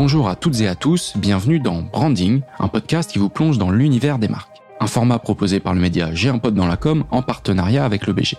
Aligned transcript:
Bonjour 0.00 0.28
à 0.28 0.36
toutes 0.36 0.60
et 0.60 0.68
à 0.68 0.76
tous, 0.76 1.14
bienvenue 1.16 1.58
dans 1.58 1.82
Branding, 1.82 2.42
un 2.60 2.68
podcast 2.68 3.10
qui 3.10 3.18
vous 3.18 3.28
plonge 3.28 3.58
dans 3.58 3.72
l'univers 3.72 4.20
des 4.20 4.28
marques. 4.28 4.62
Un 4.78 4.86
format 4.86 5.18
proposé 5.18 5.58
par 5.58 5.74
le 5.74 5.80
média 5.80 6.14
J'ai 6.14 6.28
un 6.28 6.38
pote 6.38 6.54
dans 6.54 6.68
la 6.68 6.76
com 6.76 7.02
en 7.10 7.20
partenariat 7.20 7.84
avec 7.84 8.06
le 8.06 8.12
BG. 8.12 8.36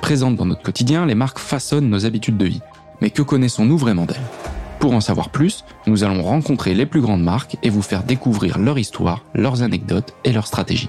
Présentes 0.00 0.36
dans 0.36 0.46
notre 0.46 0.62
quotidien, 0.62 1.04
les 1.04 1.14
marques 1.14 1.38
façonnent 1.38 1.90
nos 1.90 2.06
habitudes 2.06 2.38
de 2.38 2.46
vie. 2.46 2.62
Mais 3.02 3.10
que 3.10 3.20
connaissons-nous 3.20 3.76
vraiment 3.76 4.06
d'elles? 4.06 4.16
Pour 4.78 4.94
en 4.94 5.02
savoir 5.02 5.28
plus, 5.28 5.66
nous 5.86 6.02
allons 6.02 6.22
rencontrer 6.22 6.72
les 6.72 6.86
plus 6.86 7.02
grandes 7.02 7.22
marques 7.22 7.58
et 7.62 7.68
vous 7.68 7.82
faire 7.82 8.02
découvrir 8.02 8.58
leur 8.58 8.78
histoire, 8.78 9.22
leurs 9.34 9.60
anecdotes 9.62 10.14
et 10.24 10.32
leurs 10.32 10.46
stratégies. 10.46 10.88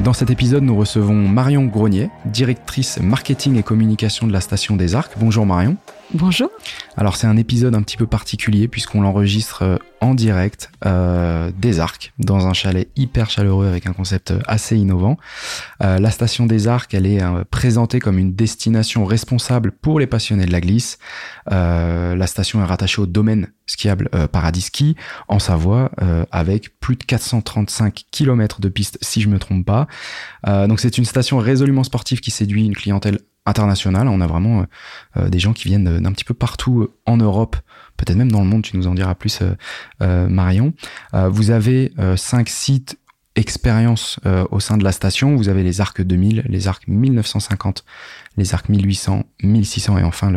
Dans 0.00 0.12
cet 0.12 0.28
épisode, 0.28 0.62
nous 0.62 0.76
recevons 0.76 1.26
Marion 1.26 1.64
Grenier, 1.64 2.10
directrice 2.26 3.00
marketing 3.00 3.56
et 3.56 3.62
communication 3.62 4.26
de 4.26 4.32
la 4.34 4.42
station 4.42 4.76
des 4.76 4.94
Arcs. 4.94 5.12
Bonjour 5.18 5.46
Marion. 5.46 5.78
Bonjour. 6.12 6.50
Alors 6.96 7.14
c'est 7.14 7.28
un 7.28 7.36
épisode 7.36 7.76
un 7.76 7.82
petit 7.82 7.96
peu 7.96 8.06
particulier 8.06 8.66
puisqu'on 8.66 9.00
l'enregistre 9.00 9.62
euh, 9.62 9.76
en 10.00 10.14
direct 10.14 10.70
euh, 10.86 11.52
des 11.56 11.78
Arcs 11.78 12.12
dans 12.18 12.46
un 12.46 12.52
chalet 12.52 12.88
hyper 12.96 13.30
chaleureux 13.30 13.66
avec 13.66 13.86
un 13.86 13.92
concept 13.92 14.32
assez 14.46 14.76
innovant. 14.76 15.18
Euh, 15.82 15.98
la 15.98 16.10
station 16.10 16.46
des 16.46 16.68
Arcs, 16.68 16.94
elle 16.94 17.06
est 17.06 17.22
euh, 17.22 17.44
présentée 17.50 18.00
comme 18.00 18.18
une 18.18 18.34
destination 18.34 19.04
responsable 19.04 19.72
pour 19.72 20.00
les 20.00 20.06
passionnés 20.06 20.46
de 20.46 20.52
la 20.52 20.60
glisse. 20.60 20.98
la 21.46 22.26
station 22.26 22.62
est 22.62 22.64
rattachée 22.64 23.00
au 23.00 23.06
domaine 23.06 23.48
skiable 23.66 24.08
Paradis 24.32 24.62
Ski 24.62 24.96
en 25.28 25.38
Savoie 25.38 25.90
avec 26.30 26.78
plus 26.80 26.96
de 26.96 27.04
435 27.04 28.04
km 28.10 28.60
de 28.60 28.68
piste 28.68 28.98
si 29.00 29.20
je 29.20 29.28
me 29.28 29.38
trompe 29.38 29.64
pas. 29.64 29.86
donc 30.66 30.80
c'est 30.80 30.98
une 30.98 31.04
station 31.04 31.38
résolument 31.38 31.84
sportive 31.84 32.20
qui 32.20 32.30
séduit 32.30 32.64
une 32.64 32.74
clientèle 32.74 33.18
international. 33.50 34.08
On 34.08 34.20
a 34.20 34.26
vraiment 34.26 34.60
euh, 34.60 34.64
euh, 35.18 35.28
des 35.28 35.38
gens 35.38 35.52
qui 35.52 35.68
viennent 35.68 36.00
d'un 36.00 36.12
petit 36.12 36.24
peu 36.24 36.34
partout 36.34 36.82
euh, 36.82 36.94
en 37.06 37.16
Europe, 37.16 37.56
peut-être 37.96 38.16
même 38.16 38.32
dans 38.32 38.40
le 38.40 38.46
monde, 38.46 38.62
tu 38.62 38.76
nous 38.76 38.86
en 38.86 38.94
diras 38.94 39.14
plus 39.14 39.42
Marion. 40.00 40.72
vous 41.12 41.50
avez 41.50 41.92
cinq 42.16 42.48
sites 42.48 42.98
expérience 43.36 44.18
au 44.50 44.58
sein 44.58 44.78
de 44.78 44.84
la 44.84 44.92
station. 44.92 45.36
Vous 45.36 45.50
avez 45.50 45.62
les 45.62 45.82
arcs 45.82 46.00
2000, 46.00 46.44
les 46.48 46.68
arcs 46.68 46.88
1950, 46.88 47.84
les 48.38 48.54
arcs 48.54 48.70
1800, 48.70 49.24
1600 49.42 49.98
et 49.98 50.02
enfin 50.02 50.32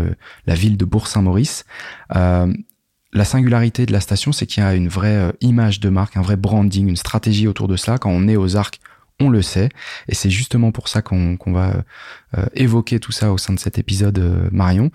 la 0.45 0.55
ville 0.55 0.75
de 0.75 0.83
Bourg-Saint-Maurice. 0.83 1.64
la 2.09 3.25
singularité 3.25 3.86
de 3.86 3.94
la 3.94 4.02
station, 4.02 4.33
c'est 4.33 4.45
qu'il 4.45 4.61
y 4.61 4.66
a 4.66 4.75
une 4.75 4.89
vraie 4.89 5.31
image 5.39 5.80
de 5.80 5.88
marque, 5.88 6.17
un 6.17 6.22
vrai 6.22 6.36
branding, 6.36 6.89
une 6.89 6.98
stratégie 6.98 7.48
autour 7.48 7.70
de 7.70 7.77
cela. 7.77 7.98
Quand 7.98 8.11
on 8.11 8.27
est 8.27 8.36
aux 8.36 8.58
arcs, 8.58 8.81
on 9.19 9.30
le 9.30 9.42
sait. 9.42 9.69
Et 10.08 10.16
c'est 10.16 10.30
justement 10.30 10.72
pour 10.72 10.88
ça 10.88 11.02
qu'on 11.02 11.38
va 11.47 11.83
euh, 12.38 12.45
évoquer 12.53 13.00
tout 13.00 13.11
ça 13.11 13.31
au 13.31 13.38
sein 13.38 13.53
de 13.53 13.59
cet 13.59 13.78
épisode, 13.78 14.20
euh, 14.20 14.50
Marion. 14.52 14.92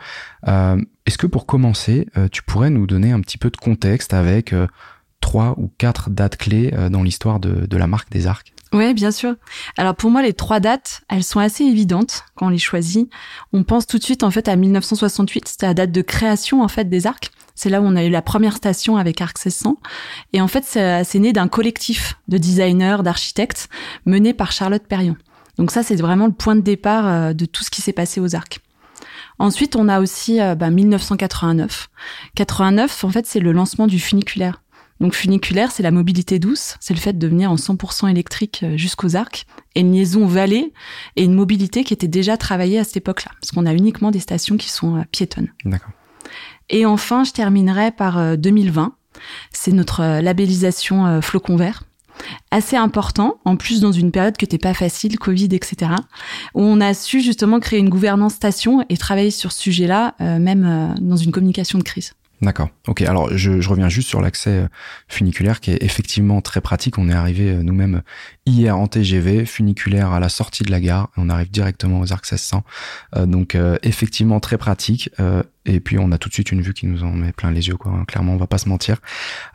Euh, 0.46 0.80
est-ce 1.06 1.18
que 1.18 1.26
pour 1.26 1.46
commencer, 1.46 2.06
tu 2.32 2.42
pourrais 2.42 2.70
nous 2.70 2.86
donner 2.86 3.12
un 3.12 3.20
petit 3.20 3.38
peu 3.38 3.48
de 3.48 3.56
contexte 3.56 4.12
avec 4.12 4.54
trois 5.20 5.54
ou 5.56 5.72
quatre 5.78 6.10
dates 6.10 6.36
clés 6.36 6.70
dans 6.90 7.02
l'histoire 7.02 7.40
de, 7.40 7.64
de 7.64 7.76
la 7.78 7.86
marque 7.86 8.10
des 8.10 8.26
arcs? 8.26 8.52
Oui, 8.72 8.94
bien 8.94 9.10
sûr. 9.10 9.34
Alors 9.76 9.94
pour 9.94 10.10
moi, 10.10 10.22
les 10.22 10.32
trois 10.32 10.60
dates, 10.60 11.02
elles 11.08 11.24
sont 11.24 11.40
assez 11.40 11.64
évidentes 11.64 12.24
quand 12.34 12.46
on 12.46 12.50
les 12.50 12.58
choisit. 12.58 13.10
On 13.52 13.64
pense 13.64 13.86
tout 13.86 13.98
de 13.98 14.04
suite 14.04 14.22
en 14.22 14.30
fait 14.30 14.48
à 14.48 14.56
1968, 14.56 15.48
c'était 15.48 15.66
la 15.66 15.74
date 15.74 15.92
de 15.92 16.02
création 16.02 16.62
en 16.62 16.68
fait 16.68 16.88
des 16.88 17.06
arcs. 17.06 17.30
C'est 17.54 17.70
là 17.70 17.80
où 17.80 17.84
on 17.84 17.96
a 17.96 18.04
eu 18.04 18.10
la 18.10 18.22
première 18.22 18.56
station 18.56 18.96
avec 18.98 19.20
Arc 19.20 19.36
1600. 19.36 19.78
Et 20.32 20.40
en 20.40 20.46
fait, 20.46 20.64
c'est 20.64 21.18
né 21.18 21.32
d'un 21.32 21.48
collectif 21.48 22.14
de 22.28 22.38
designers, 22.38 22.98
d'architectes 23.02 23.68
mené 24.06 24.32
par 24.32 24.52
Charlotte 24.52 24.86
Perrion. 24.86 25.16
Donc 25.56 25.72
ça, 25.72 25.82
c'est 25.82 25.96
vraiment 25.96 26.26
le 26.26 26.32
point 26.32 26.54
de 26.54 26.60
départ 26.60 27.06
euh, 27.06 27.32
de 27.32 27.44
tout 27.44 27.64
ce 27.64 27.70
qui 27.70 27.82
s'est 27.82 27.92
passé 27.92 28.20
aux 28.20 28.36
arcs. 28.36 28.60
Ensuite, 29.40 29.74
on 29.76 29.88
a 29.88 30.00
aussi 30.00 30.40
euh, 30.40 30.54
bah, 30.54 30.70
1989. 30.70 31.88
89, 32.36 33.04
en 33.04 33.10
fait, 33.10 33.26
c'est 33.26 33.40
le 33.40 33.50
lancement 33.50 33.88
du 33.88 33.98
funiculaire. 33.98 34.62
Donc 35.00 35.14
funiculaire, 35.14 35.70
c'est 35.70 35.82
la 35.82 35.90
mobilité 35.90 36.38
douce, 36.38 36.76
c'est 36.80 36.94
le 36.94 37.00
fait 37.00 37.16
de 37.16 37.28
venir 37.28 37.52
en 37.52 37.56
100% 37.56 38.10
électrique 38.10 38.60
euh, 38.64 38.76
jusqu'aux 38.76 39.16
arcs, 39.16 39.46
et 39.74 39.80
une 39.80 39.92
liaison 39.92 40.26
vallée 40.26 40.72
et 41.16 41.24
une 41.24 41.34
mobilité 41.34 41.84
qui 41.84 41.94
était 41.94 42.08
déjà 42.08 42.36
travaillée 42.36 42.78
à 42.78 42.84
cette 42.84 42.98
époque-là, 42.98 43.30
parce 43.40 43.52
qu'on 43.52 43.66
a 43.66 43.74
uniquement 43.74 44.10
des 44.10 44.20
stations 44.20 44.56
qui 44.56 44.70
sont 44.70 45.04
piétonnes. 45.12 45.52
D'accord. 45.64 45.90
Et 46.70 46.86
enfin, 46.86 47.24
je 47.24 47.32
terminerai 47.32 47.92
par 47.92 48.36
2020. 48.36 48.84
Euh, 48.84 49.20
C'est 49.52 49.72
notre 49.72 50.00
euh, 50.00 50.20
labellisation 50.20 51.06
euh, 51.06 51.20
flocon 51.20 51.56
vert 51.56 51.84
assez 52.50 52.74
important, 52.74 53.38
en 53.44 53.54
plus 53.54 53.80
dans 53.80 53.92
une 53.92 54.10
période 54.10 54.36
qui 54.36 54.44
n'était 54.44 54.58
pas 54.58 54.74
facile, 54.74 55.20
Covid, 55.20 55.50
etc., 55.52 55.92
où 56.52 56.62
on 56.62 56.80
a 56.80 56.92
su 56.92 57.20
justement 57.20 57.60
créer 57.60 57.78
une 57.78 57.88
gouvernance 57.88 58.34
station 58.34 58.84
et 58.88 58.96
travailler 58.96 59.30
sur 59.30 59.52
ce 59.52 59.62
sujet-là, 59.62 60.16
même 60.18 60.96
dans 61.00 61.14
une 61.14 61.30
communication 61.30 61.78
de 61.78 61.84
crise. 61.84 62.14
D'accord. 62.40 62.70
Ok. 62.86 63.02
Alors 63.02 63.36
je, 63.36 63.68
reviens 63.68 63.88
juste 63.88 64.08
sur 64.08 64.20
l'accès 64.20 64.68
funiculaire 65.08 65.60
qui 65.60 65.72
est 65.72 65.82
effectivement 65.82 66.40
très 66.40 66.60
pratique. 66.60 66.98
On 66.98 67.08
est 67.08 67.14
arrivé 67.14 67.54
nous-mêmes 67.62 68.02
hier 68.46 68.78
en 68.78 68.86
TGV 68.86 69.44
funiculaire 69.44 70.12
à 70.12 70.20
la 70.20 70.28
sortie 70.28 70.62
de 70.62 70.70
la 70.70 70.80
gare. 70.80 71.10
On 71.16 71.30
arrive 71.30 71.50
directement 71.50 72.00
aux 72.00 72.12
arcs 72.12 72.30
1600. 72.30 72.62
donc 73.26 73.56
effectivement 73.82 74.38
très 74.38 74.56
pratique. 74.56 75.10
Et 75.68 75.80
puis 75.80 75.98
on 75.98 76.10
a 76.12 76.18
tout 76.18 76.28
de 76.28 76.34
suite 76.34 76.50
une 76.50 76.62
vue 76.62 76.72
qui 76.72 76.86
nous 76.86 77.04
en 77.04 77.12
met 77.12 77.32
plein 77.32 77.50
les 77.50 77.68
yeux, 77.68 77.76
quoi. 77.76 77.92
Clairement, 78.08 78.32
on 78.32 78.38
va 78.38 78.46
pas 78.46 78.58
se 78.58 78.68
mentir. 78.68 78.96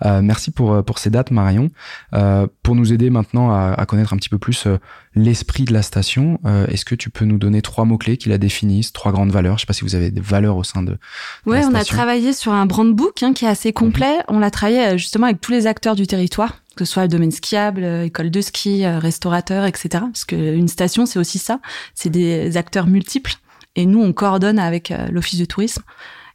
Euh, 0.06 0.22
merci 0.22 0.52
pour 0.52 0.74
euh, 0.74 0.82
pour 0.84 1.00
ces 1.00 1.10
dates, 1.10 1.32
Marion. 1.32 1.70
Euh, 2.14 2.48
pour 2.62 2.76
nous 2.76 2.94
aider 2.94 3.10
maintenant 3.10 3.52
à, 3.52 3.74
à, 3.74 3.86
connaître 3.86 4.14
un 4.14 4.18
petit 4.18 4.30
peu 4.30 4.38
plus 4.38 4.68
euh, 4.68 4.78
l'esprit 5.16 5.64
de 5.64 5.74
la 5.74 5.82
station, 5.82 6.40
euh, 6.46 6.68
est-ce 6.68 6.86
que 6.86 6.96
tu 6.96 7.10
peux 7.10 7.26
nous 7.26 7.38
donner 7.38 7.62
trois 7.62 7.86
mots 7.86 7.98
clés 7.98 8.18
qui 8.18 8.30
la 8.30 8.38
définissent, 8.38 8.94
trois 8.94 9.12
grandes 9.12 9.32
valeurs? 9.32 9.58
Je 9.58 9.62
sais 9.62 9.66
pas 9.66 9.74
si 9.74 9.84
vous 9.84 9.96
avez 9.96 10.12
des 10.12 10.22
valeurs 10.22 10.56
au 10.56 10.64
sein 10.64 10.84
de. 10.84 10.98
ouais, 11.46 11.66
on 11.66 11.74
a 11.74 11.84
travaillé 11.84 12.32
sur 12.32 12.54
un 12.54 12.66
brand 12.66 12.94
book 12.94 13.24
hein, 13.24 13.34
qui 13.34 13.46
est 13.46 13.50
assez 13.50 13.74
complet. 13.74 14.18
Mhm. 14.18 14.24
On 14.36 14.40
l'a 14.40 14.52
travaillé 14.52 14.98
justement 14.98 15.26
avec 15.26 15.42
tous 15.42 15.52
les 15.52 15.68
acteurs 15.68 15.96
du 15.96 16.08
territoire 16.08 16.60
que 16.76 16.86
ce 16.86 16.94
soit 16.94 17.04
le 17.04 17.08
domaine 17.08 17.30
skiable, 17.30 17.84
école 17.84 18.32
de 18.32 18.42
ski, 18.42 18.88
restaurateur, 18.88 19.66
etc. 19.66 19.90
Parce 19.92 20.26
qu'une 20.26 20.68
station, 20.68 21.06
c'est 21.06 21.20
aussi 21.20 21.38
ça. 21.38 21.60
C'est 21.94 22.10
des 22.10 22.58
acteurs 22.58 22.88
multiples. 22.88 23.36
Et 23.76 23.86
nous, 23.86 24.02
on 24.02 24.14
coordonne 24.14 24.60
avec 24.60 24.92
euh, 24.92 25.08
l'Office 25.10 25.40
du 25.40 25.48
tourisme. 25.48 25.84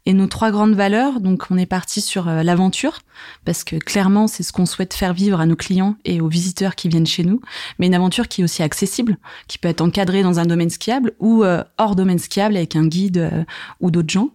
Et 0.06 0.14
nos 0.14 0.26
trois 0.26 0.50
grandes 0.50 0.74
valeurs, 0.74 1.20
donc 1.20 1.44
on 1.50 1.58
est 1.58 1.66
parti 1.66 2.00
sur 2.00 2.28
euh, 2.28 2.42
l'aventure, 2.42 3.00
parce 3.44 3.62
que 3.62 3.76
clairement 3.76 4.26
c'est 4.26 4.42
ce 4.42 4.52
qu'on 4.52 4.64
souhaite 4.64 4.94
faire 4.94 5.12
vivre 5.12 5.38
à 5.38 5.44
nos 5.44 5.56
clients 5.56 5.96
et 6.06 6.22
aux 6.22 6.28
visiteurs 6.28 6.76
qui 6.76 6.88
viennent 6.88 7.06
chez 7.06 7.24
nous, 7.24 7.42
mais 7.78 7.88
une 7.88 7.94
aventure 7.94 8.26
qui 8.26 8.40
est 8.40 8.44
aussi 8.44 8.62
accessible, 8.62 9.18
qui 9.48 9.58
peut 9.58 9.68
être 9.68 9.82
encadrée 9.82 10.22
dans 10.22 10.38
un 10.38 10.46
domaine 10.46 10.70
skiable 10.70 11.12
ou 11.18 11.44
euh, 11.44 11.62
hors 11.76 11.94
domaine 11.94 12.18
skiable 12.18 12.56
avec 12.56 12.74
un 12.74 12.86
guide 12.86 13.46
ou 13.80 13.90
d'autres 13.90 14.08
gens. 14.08 14.30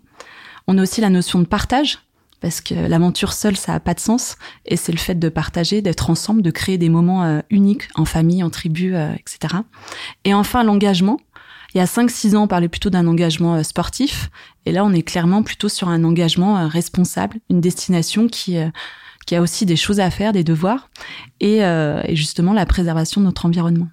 On 0.68 0.78
a 0.78 0.82
aussi 0.84 1.02
la 1.02 1.10
notion 1.10 1.40
de 1.40 1.46
partage, 1.46 2.00
parce 2.40 2.62
que 2.62 2.76
l'aventure 2.76 3.34
seule, 3.34 3.56
ça 3.56 3.74
a 3.74 3.80
pas 3.80 3.96
de 3.96 4.00
sens, 4.00 4.36
et 4.66 4.76
c'est 4.76 4.92
le 4.92 5.00
fait 5.00 5.16
de 5.18 5.30
partager, 5.30 5.82
d'être 5.82 6.12
ensemble, 6.12 6.44
de 6.44 6.52
créer 6.52 6.78
des 6.78 6.90
moments 6.90 7.42
uniques 7.50 7.88
en 7.96 8.06
famille, 8.06 8.44
en 8.44 8.52
tribu, 8.52 8.96
etc. 8.96 9.56
Et 10.24 10.36
enfin 10.36 10.64
l'engagement, 10.64 11.20
il 11.74 11.80
y 11.80 11.82
a 11.82 11.86
5-6 11.86 12.36
ans, 12.36 12.44
on 12.44 12.48
parlait 12.48 12.70
plutôt 12.70 12.90
d'un 12.90 13.08
engagement 13.08 13.56
euh, 13.56 13.64
sportif. 13.64 14.30
Et 14.66 14.72
là, 14.72 14.86
on 14.86 14.94
est 14.94 15.02
clairement 15.02 15.44
plutôt 15.44 15.70
sur 15.70 15.90
un 15.90 16.04
engagement 16.04 16.58
euh, 16.58 16.68
responsable, 16.68 17.38
une 17.50 17.62
destination 17.62 18.28
qui, 18.28 18.58
euh, 18.58 18.70
qui 19.26 19.36
a 19.36 19.42
aussi 19.42 19.66
des 19.66 19.76
choses 19.76 20.00
à 20.00 20.10
faire, 20.12 20.34
des 20.34 20.44
devoirs, 20.44 20.90
et, 21.40 21.60
et 21.60 22.16
justement 22.16 22.54
la 22.54 22.66
préservation 22.66 23.22
de 23.22 23.26
notre 23.26 23.46
environnement. 23.46 23.88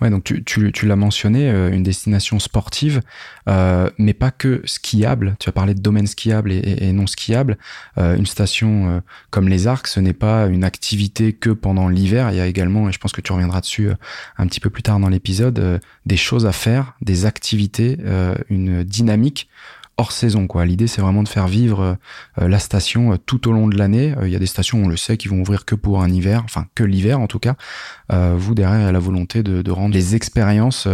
Ouais, 0.00 0.10
donc 0.10 0.24
tu, 0.24 0.42
tu, 0.44 0.72
tu 0.72 0.86
l'as 0.86 0.96
mentionné, 0.96 1.50
euh, 1.50 1.70
une 1.70 1.82
destination 1.82 2.38
sportive, 2.38 3.02
euh, 3.48 3.90
mais 3.98 4.14
pas 4.14 4.30
que 4.30 4.62
skiable. 4.64 5.36
Tu 5.38 5.48
as 5.48 5.52
parlé 5.52 5.74
de 5.74 5.80
domaine 5.80 6.06
skiable 6.06 6.52
et, 6.52 6.60
et, 6.80 6.92
non 6.92 7.06
skiable. 7.06 7.58
Euh, 7.98 8.16
une 8.16 8.26
station 8.26 8.88
euh, 8.88 9.00
comme 9.30 9.48
les 9.48 9.66
Arcs, 9.66 9.86
ce 9.86 10.00
n'est 10.00 10.12
pas 10.12 10.46
une 10.46 10.64
activité 10.64 11.32
que 11.32 11.50
pendant 11.50 11.88
l'hiver. 11.88 12.30
Il 12.30 12.36
y 12.36 12.40
a 12.40 12.46
également, 12.46 12.88
et 12.88 12.92
je 12.92 12.98
pense 12.98 13.12
que 13.12 13.20
tu 13.20 13.32
reviendras 13.32 13.60
dessus 13.60 13.88
euh, 13.88 13.94
un 14.38 14.46
petit 14.46 14.60
peu 14.60 14.70
plus 14.70 14.82
tard 14.82 14.98
dans 14.98 15.08
l'épisode, 15.08 15.80
des 16.06 16.16
choses 16.16 16.46
à 16.46 16.52
faire, 16.52 16.94
des 17.00 17.26
activités, 17.26 17.98
une 18.50 18.84
dynamique 18.84 19.48
hors 19.98 20.12
saison 20.12 20.46
quoi. 20.46 20.64
L'idée 20.64 20.86
c'est 20.86 21.00
vraiment 21.00 21.22
de 21.22 21.28
faire 21.28 21.48
vivre 21.48 21.96
euh, 22.38 22.48
la 22.48 22.58
station 22.58 23.12
euh, 23.12 23.16
tout 23.16 23.48
au 23.48 23.52
long 23.52 23.68
de 23.68 23.76
l'année. 23.76 24.14
Euh, 24.18 24.26
il 24.26 24.32
y 24.32 24.36
a 24.36 24.38
des 24.38 24.46
stations 24.46 24.82
on 24.82 24.88
le 24.88 24.96
sait 24.96 25.16
qui 25.16 25.28
vont 25.28 25.40
ouvrir 25.40 25.64
que 25.64 25.74
pour 25.74 26.02
un 26.02 26.10
hiver, 26.10 26.42
enfin 26.44 26.66
que 26.74 26.84
l'hiver 26.84 27.20
en 27.20 27.26
tout 27.26 27.38
cas. 27.38 27.54
vous 28.10 28.54
derrière 28.54 28.80
il 28.80 28.84
y 28.84 28.88
a 28.88 28.92
la 28.92 28.98
volonté 28.98 29.42
de, 29.42 29.62
de 29.62 29.70
rendre 29.70 29.94
les 29.94 30.14
expériences 30.14 30.86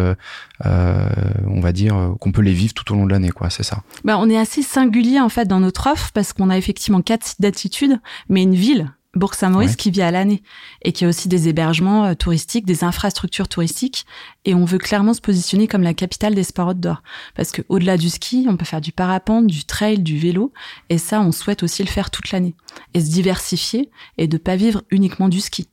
on 0.65 1.61
va 1.61 1.73
dire 1.73 2.15
qu'on 2.21 2.33
peut 2.33 2.43
les 2.43 2.53
vivre 2.53 2.75
tout 2.75 2.93
au 2.93 2.97
long 2.97 3.07
de 3.07 3.11
l'année 3.11 3.31
quoi, 3.31 3.51
c'est 3.51 3.63
ça. 3.63 3.83
Bah 4.05 4.17
on 4.19 4.31
est 4.31 4.39
assez 4.39 4.63
singulier 4.63 5.21
en 5.21 5.29
fait 5.29 5.47
dans 5.47 5.61
notre 5.61 5.91
offre 5.91 6.11
parce 6.13 6.33
qu'on 6.33 6.51
a 6.51 6.57
effectivement 6.57 7.03
quatre 7.03 7.25
sites 7.27 7.41
d'attitude 7.41 8.01
mais 8.29 8.43
une 8.43 8.55
ville 8.55 8.93
Bourg-Saint-Maurice 9.15 9.77
qui 9.77 9.91
vit 9.91 10.01
à 10.01 10.11
l'année 10.11 10.43
et 10.83 10.93
qui 10.93 11.05
a 11.05 11.09
aussi 11.09 11.29
des 11.29 11.49
hébergements 11.49 12.07
euh, 12.07 12.15
touristiques, 12.15 12.65
des 12.65 12.83
infrastructures 12.83 13.49
touristiques. 13.49 14.07
Et 14.45 14.55
on 14.55 14.65
veut 14.65 14.79
clairement 14.79 15.13
se 15.13 15.21
positionner 15.21 15.69
comme 15.69 15.83
la 15.83 15.93
capitale 15.93 16.35
des 16.35 16.43
sports 16.43 16.69
outdoor. 16.69 17.03
Parce 17.37 17.53
que 17.53 17.63
au-delà 17.69 17.99
du 17.99 18.09
ski, 18.09 18.47
on 18.49 18.57
peut 18.57 18.65
faire 18.65 18.81
du 18.81 18.91
parapente, 18.91 19.47
du 19.47 19.65
trail, 19.65 19.99
du 19.99 20.19
vélo. 20.19 20.53
Et 20.89 20.97
ça, 20.97 21.21
on 21.21 21.31
souhaite 21.31 21.63
aussi 21.63 21.83
le 21.83 21.89
faire 21.89 22.11
toute 22.11 22.33
l'année. 22.33 22.55
Et 22.95 23.01
se 23.01 23.11
diversifier 23.11 23.91
et 24.17 24.27
de 24.27 24.39
pas 24.39 24.57
vivre 24.57 24.83
uniquement 24.91 25.29
du 25.29 25.41
ski. 25.41 25.69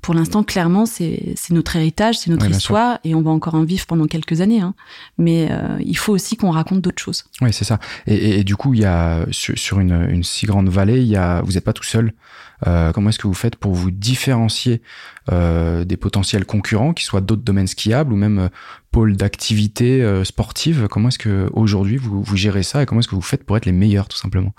pour 0.00 0.14
l'instant, 0.14 0.44
clairement, 0.44 0.86
c'est 0.86 1.34
notre 1.50 1.76
héritage, 1.76 2.18
c'est 2.18 2.30
notre 2.30 2.48
histoire, 2.48 2.98
et 3.04 3.14
on 3.14 3.22
va 3.22 3.30
encore 3.30 3.54
en 3.54 3.64
vivre 3.64 3.86
pendant 3.86 4.06
quelques 4.06 4.40
années. 4.40 4.60
Hein. 4.60 4.74
Mais 5.18 5.48
euh, 5.50 5.78
il 5.84 5.96
faut 5.96 6.12
aussi 6.12 6.36
qu'on 6.36 6.50
raconte 6.50 6.80
d'autres 6.82 7.02
choses. 7.02 7.24
Oui, 7.40 7.52
c'est 7.52 7.64
ça. 7.64 7.80
Et, 8.06 8.38
et, 8.38 8.44
du 8.44 8.54
coup, 8.54 8.74
il 8.74 8.80
y 8.80 8.84
a 8.84 9.26
sur, 9.30 9.80
une, 9.80 10.06
une, 10.10 10.22
si 10.22 10.46
grande 10.46 10.68
vallée, 10.68 11.00
il 11.00 11.08
y 11.08 11.16
a, 11.16 11.40
vous 11.42 11.52
n'êtes 11.52 11.64
pas 11.64 11.72
tout 11.72 11.84
seul. 11.84 12.12
Euh, 12.66 12.92
comment 12.92 13.10
est-ce 13.10 13.18
que 13.18 13.26
vous 13.26 13.34
faites 13.34 13.56
pour 13.56 13.72
vous 13.72 13.90
différencier 13.90 14.82
des 15.30 15.96
potentiels 15.96 16.44
concurrents, 16.44 16.92
qui 16.92 17.04
soient 17.04 17.20
d'autres 17.20 17.42
domaines 17.42 17.66
skiables 17.66 18.12
ou 18.12 18.16
même 18.16 18.38
euh, 18.38 18.48
pôles 18.90 19.16
d'activité 19.16 20.02
euh, 20.02 20.22
sportive 20.22 20.86
Comment 20.88 21.08
est-ce 21.08 21.18
que 21.18 21.50
aujourd'hui 21.52 21.96
vous, 21.96 22.22
vous 22.22 22.36
gérez 22.36 22.62
ça 22.62 22.82
et 22.82 22.86
comment 22.86 23.00
est-ce 23.00 23.08
que 23.08 23.16
vous 23.16 23.22
faites 23.22 23.44
pour 23.44 23.56
être 23.56 23.66
les 23.66 23.72
meilleurs, 23.72 24.06
tout 24.06 24.16
simplement? 24.16 24.52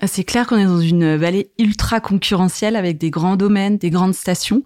Ah, 0.00 0.06
c'est 0.06 0.24
clair 0.24 0.46
qu'on 0.46 0.58
est 0.58 0.66
dans 0.66 0.80
une 0.80 1.16
vallée 1.16 1.50
ultra 1.58 2.00
concurrentielle 2.00 2.76
avec 2.76 2.98
des 2.98 3.10
grands 3.10 3.36
domaines, 3.36 3.78
des 3.78 3.90
grandes 3.90 4.14
stations. 4.14 4.62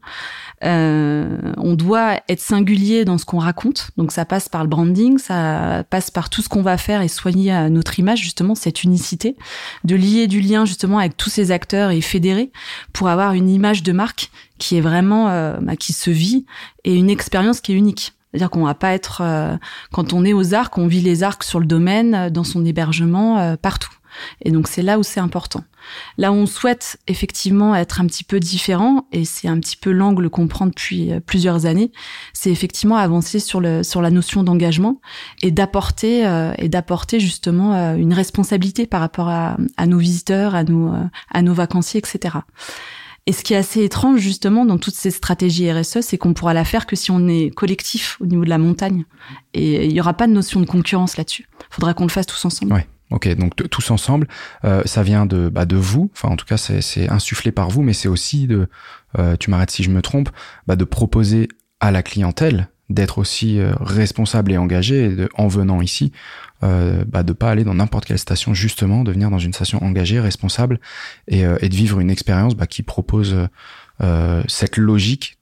Euh, 0.65 1.39
on 1.57 1.75
doit 1.75 2.21
être 2.29 2.41
singulier 2.41 3.05
dans 3.05 3.17
ce 3.17 3.25
qu'on 3.25 3.39
raconte, 3.39 3.91
donc 3.97 4.13
ça 4.13 4.25
passe 4.25 4.49
par 4.49 4.63
le 4.63 4.69
branding, 4.69 5.19
ça 5.19 5.85
passe 5.89 6.11
par 6.11 6.29
tout 6.29 6.43
ce 6.43 6.49
qu'on 6.49 6.63
va 6.63 6.77
faire 6.77 7.01
et 7.01 7.09
soigner 7.09 7.51
à 7.51 7.71
notre 7.71 7.99
image 7.99 8.21
justement 8.21 8.55
cette 8.55 8.85
unicité, 8.85 9.37
de 9.85 9.97
lier 9.97 10.27
du 10.27 10.41
lien 10.41 10.65
justement 10.65 10.99
avec 10.99 11.17
tous 11.17 11.31
ces 11.31 11.51
acteurs 11.51 11.91
et 11.91 12.01
fédérer 12.01 12.53
pour 12.93 13.09
avoir 13.09 13.33
une 13.33 13.49
image 13.49 13.83
de 13.83 13.93
marque 13.93 14.31
qui 14.63 14.77
est 14.77 14.81
vraiment 14.81 15.29
euh, 15.29 15.59
bah, 15.61 15.75
qui 15.75 15.93
se 15.93 16.11
vit 16.11 16.47
et 16.85 16.95
une 16.95 17.11
expérience 17.11 17.61
qui 17.61 17.73
est 17.73 17.75
unique. 17.75 18.13
C'est-à-dire 18.31 18.49
qu'on 18.49 18.65
va 18.65 18.75
pas 18.75 18.93
être 18.93 19.21
euh, 19.21 19.57
quand 19.91 20.13
on 20.13 20.25
est 20.25 20.33
aux 20.33 20.55
arcs, 20.55 20.79
on 20.79 20.87
vit 20.87 21.01
les 21.01 21.25
arcs 21.25 21.43
sur 21.43 21.59
le 21.59 21.67
domaine, 21.67 22.31
dans 22.31 22.45
son 22.45 22.65
hébergement, 22.65 23.57
partout. 23.57 23.93
Et 24.43 24.51
donc 24.51 24.69
c'est 24.69 24.83
là 24.83 24.99
où 24.99 25.03
c'est 25.03 25.21
important. 25.21 25.65
Là 26.19 26.33
où 26.33 26.35
on 26.35 26.47
souhaite 26.47 26.99
effectivement 27.09 27.75
être 27.75 28.01
un 28.01 28.07
petit 28.07 28.25
peu 28.25 28.41
différent, 28.41 29.07
et 29.13 29.25
c'est 29.25 29.49
un 29.49 29.59
petit 29.59 29.77
peu 29.77 29.91
l'angle 29.91 30.31
qu'on 30.31 30.49
prend 30.49 30.67
depuis 30.67 31.13
euh, 31.13 31.21
plusieurs 31.21 31.67
années, 31.67 31.93
c'est 32.33 32.51
effectivement 32.51 32.97
avancer 32.97 33.41
sur 33.41 33.61
le 33.61 33.83
sur 33.83 34.03
la 34.03 34.11
notion 34.11 34.43
d'engagement 34.43 35.01
et 35.43 35.51
d'apporter 35.51 36.27
euh, 36.27 36.53
et 36.59 36.69
d'apporter 36.69 37.21
justement 37.21 37.75
euh, 37.75 37.97
une 37.97 38.13
responsabilité 38.13 38.87
par 38.87 39.01
rapport 39.01 39.29
à, 39.29 39.57
à 39.77 39.87
nos 39.87 39.99
visiteurs, 39.99 40.55
à 40.55 40.65
nos 40.65 40.93
à 41.31 41.43
nos 41.43 41.55
vacanciers, 41.55 41.99
etc. 41.99 42.39
Et 43.27 43.33
ce 43.33 43.45
qui 43.45 43.55
est 43.55 43.57
assez 43.57 43.85
étrange 43.85 44.19
justement 44.19 44.65
dans 44.65 44.79
toutes 44.79 44.97
ces 44.97 45.13
stratégies 45.13 45.71
RSE, 45.71 46.01
c'est 46.01 46.19
qu'on 46.19 46.35
pourra 46.35 46.55
la 46.55 46.65
faire 46.65 46.87
que 46.87 46.97
si 46.97 47.11
on 47.11 47.29
est 47.29 47.55
collectif 47.55 48.19
au 48.21 48.27
niveau 48.27 48.45
de 48.45 48.51
la 48.51 48.59
montagne. 48.59 49.05
Et 49.55 49.87
il 49.87 49.93
n'y 49.93 50.01
aura 50.01 50.15
pas 50.15 50.27
de 50.27 50.33
notion 50.33 50.61
de 50.61 50.67
concurrence 50.67 51.17
là-dessus. 51.17 51.47
Il 51.61 51.75
faudra 51.75 51.95
qu'on 51.95 52.05
le 52.05 52.11
fasse 52.11 52.27
tous 52.27 52.45
ensemble. 52.45 52.73
Ouais. 52.73 52.87
Ok, 53.13 53.29
donc 53.37 53.55
tous 53.55 53.91
ensemble, 53.91 54.27
euh, 54.65 54.83
ça 54.87 55.03
vient 55.03 55.27
de, 55.27 55.51
bah, 55.51 55.67
de 55.67 55.77
vous, 55.77 56.11
enfin 56.15 56.31
en 56.31 56.37
tout 56.37 56.47
cas 56.47 56.57
c'est 56.57 57.11
insufflé 57.11 57.53
par 57.53 57.69
vous, 57.69 57.83
mais 57.83 57.93
c'est 57.93 58.09
aussi 58.09 58.47
de, 58.47 58.69
euh, 59.19 59.37
tu 59.37 59.51
m'arrêtes 59.51 59.71
si 59.71 59.83
je 59.83 59.91
me 59.91 60.01
trompe, 60.01 60.31
bah, 60.67 60.77
de 60.77 60.85
proposer 60.85 61.49
à 61.79 61.91
la 61.91 62.03
clientèle 62.03 62.69
d'être 62.89 63.19
aussi 63.19 63.59
euh, 63.59 63.75
responsable 63.81 64.51
et 64.51 64.57
engagé, 64.57 65.15
en 65.35 65.47
venant 65.47 65.83
ici, 65.83 66.13
euh, 66.63 67.05
bah, 67.07 67.23
de 67.23 67.33
pas 67.33 67.51
aller 67.51 67.65
dans 67.65 67.75
n'importe 67.75 68.05
quelle 68.05 68.19
station 68.19 68.55
justement, 68.55 69.05
de 69.05 69.13
venir 69.13 69.31
dans 69.31 69.39
une 69.39 69.53
station 69.53 69.83
engagée, 69.83 70.21
responsable, 70.21 70.81
et, 71.29 71.41
et 71.41 71.69
de 71.69 71.75
vivre 71.75 72.01
une 72.01 72.11
expérience 72.11 72.55
bah, 72.55 72.67
qui 72.67 72.83
propose 72.83 73.37
cette 74.49 74.77
logique 74.77 75.39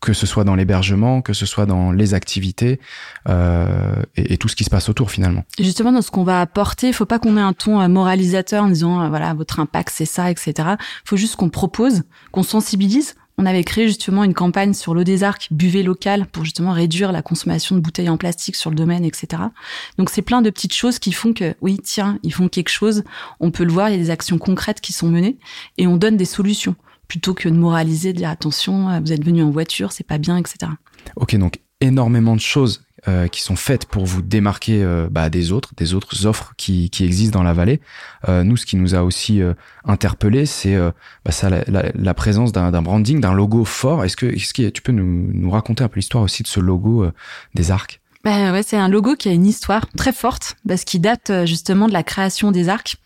que 0.00 0.12
ce 0.12 0.26
soit 0.26 0.44
dans 0.44 0.54
l'hébergement, 0.54 1.22
que 1.22 1.32
ce 1.32 1.46
soit 1.46 1.66
dans 1.66 1.92
les 1.92 2.14
activités 2.14 2.80
euh, 3.28 4.02
et, 4.16 4.34
et, 4.34 4.36
tout 4.36 4.48
ce 4.48 4.56
qui 4.56 4.64
se 4.64 4.70
passe 4.70 4.88
autour 4.88 5.10
finalement. 5.10 5.44
Justement, 5.58 5.92
dans 5.92 6.02
ce 6.02 6.10
qu'on 6.10 6.24
va 6.24 6.40
apporter, 6.40 6.88
il 6.88 6.92
faut 6.92 7.06
pas 7.06 7.18
qu'on 7.18 7.36
ait 7.36 7.40
un 7.40 7.52
ton 7.52 7.80
euh, 7.80 7.88
moralisateur 7.88 8.64
en 8.64 8.68
disant 8.68 9.02
euh, 9.02 9.08
voilà 9.08 9.34
votre 9.34 9.60
impact 9.60 9.92
c'est 9.92 10.04
ça, 10.04 10.30
etc. 10.30 10.52
Il 10.58 10.76
faut 11.04 11.16
juste 11.16 11.36
qu'on 11.36 11.50
propose, 11.50 12.02
qu'on 12.30 12.42
sensibilise. 12.42 13.16
On 13.38 13.46
avait 13.46 13.64
créé 13.64 13.86
justement 13.86 14.24
une 14.24 14.34
campagne 14.34 14.74
sur 14.74 14.94
l'eau 14.94 15.04
des 15.04 15.22
arcs, 15.22 15.48
buvez 15.52 15.84
local, 15.84 16.26
pour 16.26 16.44
justement 16.44 16.72
réduire 16.72 17.12
la 17.12 17.22
consommation 17.22 17.76
de 17.76 17.80
bouteilles 17.80 18.08
en 18.08 18.16
plastique 18.16 18.56
sur 18.56 18.68
le 18.68 18.76
domaine, 18.76 19.04
etc. 19.04 19.42
Donc 19.96 20.10
c'est 20.10 20.22
plein 20.22 20.42
de 20.42 20.50
petites 20.50 20.74
choses 20.74 20.98
qui 20.98 21.12
font 21.12 21.32
que, 21.32 21.54
oui, 21.60 21.78
tiens, 21.82 22.18
ils 22.24 22.34
font 22.34 22.48
quelque 22.48 22.70
chose, 22.70 23.04
on 23.38 23.52
peut 23.52 23.64
le 23.64 23.72
voir, 23.72 23.88
il 23.88 23.92
y 23.92 24.00
a 24.00 24.02
des 24.02 24.10
actions 24.10 24.38
concrètes 24.38 24.80
qui 24.80 24.92
sont 24.92 25.08
menées, 25.08 25.38
et 25.78 25.86
on 25.86 25.96
donne 25.96 26.16
des 26.16 26.24
solutions 26.24 26.74
plutôt 27.06 27.32
que 27.32 27.48
de 27.48 27.54
moraliser, 27.54 28.12
de 28.12 28.18
dire 28.18 28.28
attention, 28.28 28.90
euh, 28.90 29.00
vous 29.00 29.12
êtes 29.12 29.24
venu 29.24 29.42
en 29.42 29.50
voiture, 29.50 29.92
c'est 29.92 30.06
pas 30.06 30.18
bien, 30.18 30.36
etc. 30.36 30.72
Ok, 31.16 31.34
donc 31.36 31.60
énormément 31.80 32.34
de 32.34 32.40
choses 32.40 32.84
euh, 33.06 33.28
qui 33.28 33.42
sont 33.42 33.56
faites 33.56 33.86
pour 33.86 34.06
vous 34.06 34.22
démarquer 34.22 34.82
euh, 34.82 35.08
bah, 35.10 35.30
des 35.30 35.52
autres, 35.52 35.72
des 35.76 35.94
autres 35.94 36.26
offres 36.26 36.52
qui, 36.56 36.90
qui 36.90 37.04
existent 37.04 37.38
dans 37.38 37.44
la 37.44 37.52
vallée. 37.52 37.80
Euh, 38.28 38.42
nous, 38.42 38.56
ce 38.56 38.66
qui 38.66 38.76
nous 38.76 38.94
a 38.94 39.02
aussi 39.02 39.40
euh, 39.40 39.54
interpellé, 39.84 40.46
c'est 40.46 40.76
bah, 41.24 41.30
ça, 41.30 41.48
la, 41.48 41.62
la, 41.68 41.92
la 41.94 42.14
présence 42.14 42.52
d'un 42.52 42.82
branding, 42.82 43.20
d'un 43.20 43.32
logo 43.32 43.64
fort. 43.64 44.04
Est-ce 44.04 44.16
que, 44.16 44.26
est-ce 44.26 44.52
que 44.52 44.68
tu 44.68 44.82
peux 44.82 44.92
nous, 44.92 45.30
nous 45.32 45.50
raconter 45.50 45.84
un 45.84 45.88
peu 45.88 45.96
l'histoire 45.96 46.24
aussi 46.24 46.42
de 46.42 46.48
ce 46.48 46.60
logo 46.60 47.06
des 47.54 47.70
arcs? 47.70 48.00
Ben 48.24 48.52
ouais, 48.52 48.64
c'est 48.64 48.76
un 48.76 48.88
logo 48.88 49.14
qui 49.14 49.28
a 49.28 49.32
une 49.32 49.46
histoire 49.46 49.86
très 49.96 50.12
forte 50.12 50.56
parce 50.66 50.82
qu'il 50.82 51.00
date 51.00 51.30
euh, 51.30 51.46
justement 51.46 51.86
de 51.86 51.92
la 51.92 52.02
création 52.02 52.50
des 52.50 52.68
arcs. 52.68 52.96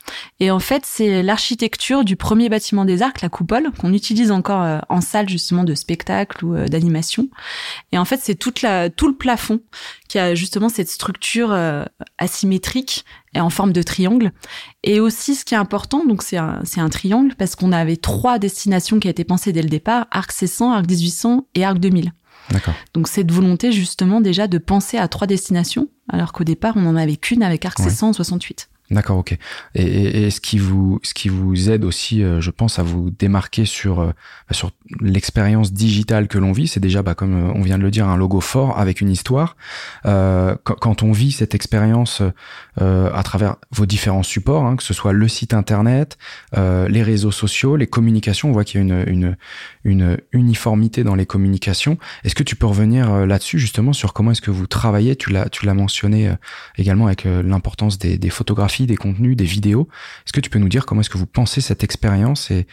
Et 0.40 0.50
en 0.50 0.58
fait, 0.58 0.84
c'est 0.86 1.22
l'architecture 1.22 2.02
du 2.02 2.16
premier 2.16 2.48
bâtiment 2.48 2.86
des 2.86 3.02
arcs, 3.02 3.20
la 3.20 3.28
coupole, 3.28 3.70
qu'on 3.78 3.92
utilise 3.92 4.30
encore 4.30 4.62
euh, 4.62 4.78
en 4.88 5.02
salle 5.02 5.28
justement 5.28 5.64
de 5.64 5.74
spectacle 5.74 6.42
ou 6.44 6.54
euh, 6.54 6.66
d'animation. 6.66 7.28
Et 7.92 7.98
en 7.98 8.06
fait, 8.06 8.20
c'est 8.22 8.36
toute 8.36 8.62
la 8.62 8.88
tout 8.88 9.06
le 9.06 9.14
plafond 9.14 9.60
qui 10.08 10.18
a 10.18 10.34
justement 10.34 10.70
cette 10.70 10.90
structure 10.90 11.56
asymétrique 12.18 13.06
et 13.34 13.40
en 13.40 13.48
forme 13.48 13.72
de 13.72 13.82
triangle. 13.82 14.32
Et 14.82 15.00
aussi, 15.00 15.34
ce 15.34 15.44
qui 15.44 15.54
est 15.54 15.58
important, 15.58 16.04
donc 16.04 16.22
c'est 16.22 16.36
un, 16.36 16.60
c'est 16.64 16.80
un 16.80 16.90
triangle 16.90 17.34
parce 17.36 17.54
qu'on 17.54 17.72
avait 17.72 17.96
trois 17.96 18.38
destinations 18.38 19.00
qui 19.00 19.08
a 19.08 19.10
été 19.10 19.24
pensées 19.24 19.52
dès 19.52 19.62
le 19.62 19.70
départ, 19.70 20.06
Arc 20.10 20.32
600, 20.32 20.72
Arc 20.72 20.86
1800 20.86 21.46
et 21.54 21.64
Arc 21.64 21.78
2000. 21.78 22.12
Donc 22.94 23.08
cette 23.08 23.30
volonté 23.30 23.72
justement 23.72 24.20
déjà 24.20 24.48
de 24.48 24.58
penser 24.58 24.98
à 24.98 25.08
trois 25.08 25.26
destinations, 25.26 25.88
alors 26.08 26.32
qu'au 26.32 26.44
départ 26.44 26.76
on 26.76 26.80
n'en 26.80 26.96
avait 26.96 27.16
qu'une 27.16 27.42
avec 27.42 27.64
Arc 27.64 27.78
668. 27.78 28.68
D'accord, 28.92 29.16
ok. 29.16 29.38
Et, 29.74 30.24
et, 30.24 30.30
ce 30.30 30.40
qui 30.40 30.58
vous, 30.58 31.00
ce 31.02 31.14
qui 31.14 31.30
vous 31.30 31.70
aide 31.70 31.82
aussi, 31.84 32.22
euh, 32.22 32.42
je 32.42 32.50
pense, 32.50 32.78
à 32.78 32.82
vous 32.82 33.10
démarquer 33.10 33.64
sur 33.64 34.00
euh, 34.00 34.12
sur 34.50 34.70
l'expérience 35.00 35.72
digitale 35.72 36.28
que 36.28 36.36
l'on 36.36 36.52
vit, 36.52 36.68
c'est 36.68 36.78
déjà, 36.78 37.00
bah, 37.00 37.14
comme 37.14 37.34
euh, 37.34 37.52
on 37.54 37.62
vient 37.62 37.78
de 37.78 37.82
le 37.82 37.90
dire, 37.90 38.06
un 38.06 38.18
logo 38.18 38.40
fort 38.40 38.78
avec 38.78 39.00
une 39.00 39.10
histoire. 39.10 39.56
Euh, 40.04 40.54
quand, 40.62 41.02
on 41.02 41.12
vit 41.12 41.32
cette 41.32 41.54
expérience 41.54 42.22
à 42.78 43.22
travers 43.24 43.56
vos 43.70 43.86
différents 43.86 44.22
supports, 44.22 44.66
hein, 44.66 44.76
que 44.76 44.82
ce 44.82 44.92
soit 44.92 45.12
le 45.12 45.26
site 45.26 45.54
internet, 45.54 46.18
les 46.54 47.02
réseaux 47.02 47.30
sociaux, 47.30 47.76
les 47.76 47.86
communications, 47.86 48.50
on 48.50 48.52
voit 48.52 48.64
qu'il 48.64 48.80
y 48.80 48.82
a 48.82 48.84
une, 48.84 49.04
une, 49.06 49.36
une 49.84 50.18
uniformité 50.32 51.02
dans 51.02 51.14
les 51.14 51.26
communications. 51.26 51.98
Est-ce 52.24 52.34
que 52.34 52.42
tu 52.42 52.56
peux 52.56 52.66
revenir 52.66 53.26
là-dessus 53.26 53.58
justement 53.58 53.92
sur 53.92 54.12
comment 54.12 54.32
est-ce 54.32 54.42
que 54.42 54.50
vous 54.50 54.66
travaillez? 54.66 55.16
Tu 55.16 55.30
l'as, 55.30 55.48
tu 55.48 55.64
l'as 55.64 55.74
mentionné 55.74 56.30
également 56.76 57.06
avec 57.06 57.24
l'importance 57.24 57.98
des, 57.98 58.18
des 58.18 58.30
photographies, 58.30 58.81
des 58.86 58.96
contenus, 58.96 59.36
des 59.36 59.44
vidéos. 59.44 59.88
Est-ce 60.24 60.32
que 60.32 60.40
tu 60.40 60.50
peux 60.50 60.58
nous 60.58 60.68
dire 60.68 60.86
comment 60.86 61.00
est-ce 61.00 61.10
que 61.10 61.18
vous 61.18 61.26
pensez 61.26 61.60
cette 61.60 61.84
expérience 61.84 62.50
et, 62.50 62.66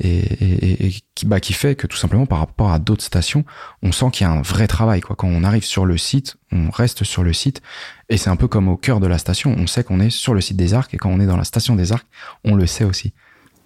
et, 0.00 0.18
et, 0.18 0.86
et 0.86 0.94
qui, 1.14 1.26
bah, 1.26 1.40
qui 1.40 1.52
fait 1.52 1.74
que 1.74 1.86
tout 1.86 1.96
simplement 1.96 2.26
par 2.26 2.38
rapport 2.38 2.70
à 2.70 2.78
d'autres 2.78 3.04
stations, 3.04 3.44
on 3.82 3.92
sent 3.92 4.06
qu'il 4.12 4.26
y 4.26 4.30
a 4.30 4.32
un 4.32 4.42
vrai 4.42 4.66
travail. 4.66 5.00
Quoi. 5.00 5.16
Quand 5.16 5.28
on 5.28 5.44
arrive 5.44 5.64
sur 5.64 5.86
le 5.86 5.96
site, 5.96 6.36
on 6.52 6.70
reste 6.70 7.04
sur 7.04 7.22
le 7.22 7.32
site 7.32 7.62
et 8.08 8.16
c'est 8.16 8.30
un 8.30 8.36
peu 8.36 8.48
comme 8.48 8.68
au 8.68 8.76
cœur 8.76 9.00
de 9.00 9.06
la 9.06 9.18
station. 9.18 9.54
On 9.58 9.66
sait 9.66 9.84
qu'on 9.84 10.00
est 10.00 10.10
sur 10.10 10.34
le 10.34 10.40
site 10.40 10.56
des 10.56 10.74
Arcs 10.74 10.92
et 10.94 10.96
quand 10.96 11.10
on 11.10 11.20
est 11.20 11.26
dans 11.26 11.36
la 11.36 11.44
station 11.44 11.76
des 11.76 11.92
Arcs, 11.92 12.06
on 12.44 12.54
le 12.54 12.66
sait 12.66 12.84
aussi 12.84 13.12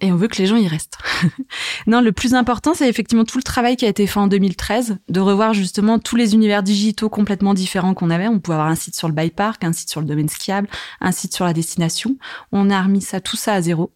et 0.01 0.11
on 0.11 0.15
veut 0.15 0.27
que 0.27 0.37
les 0.37 0.47
gens 0.47 0.57
y 0.57 0.67
restent. 0.67 0.97
non, 1.87 2.01
le 2.01 2.11
plus 2.11 2.33
important, 2.33 2.73
c'est 2.73 2.89
effectivement 2.89 3.23
tout 3.23 3.37
le 3.37 3.43
travail 3.43 3.77
qui 3.77 3.85
a 3.85 3.87
été 3.87 4.07
fait 4.07 4.19
en 4.19 4.27
2013, 4.27 4.97
de 5.07 5.19
revoir 5.19 5.53
justement 5.53 5.99
tous 5.99 6.15
les 6.15 6.33
univers 6.33 6.63
digitaux 6.63 7.07
complètement 7.07 7.53
différents 7.53 7.93
qu'on 7.93 8.09
avait. 8.09 8.27
On 8.27 8.39
pouvait 8.39 8.55
avoir 8.55 8.69
un 8.69 8.75
site 8.75 8.95
sur 8.95 9.07
le 9.07 9.13
bike 9.13 9.35
park, 9.35 9.63
un 9.63 9.73
site 9.73 9.89
sur 9.89 10.01
le 10.01 10.07
domaine 10.07 10.27
skiable, 10.27 10.67
un 11.01 11.11
site 11.11 11.35
sur 11.35 11.45
la 11.45 11.53
destination. 11.53 12.17
On 12.51 12.71
a 12.71 12.81
remis 12.81 13.01
ça, 13.01 13.21
tout 13.21 13.37
ça 13.37 13.53
à 13.53 13.61
zéro. 13.61 13.91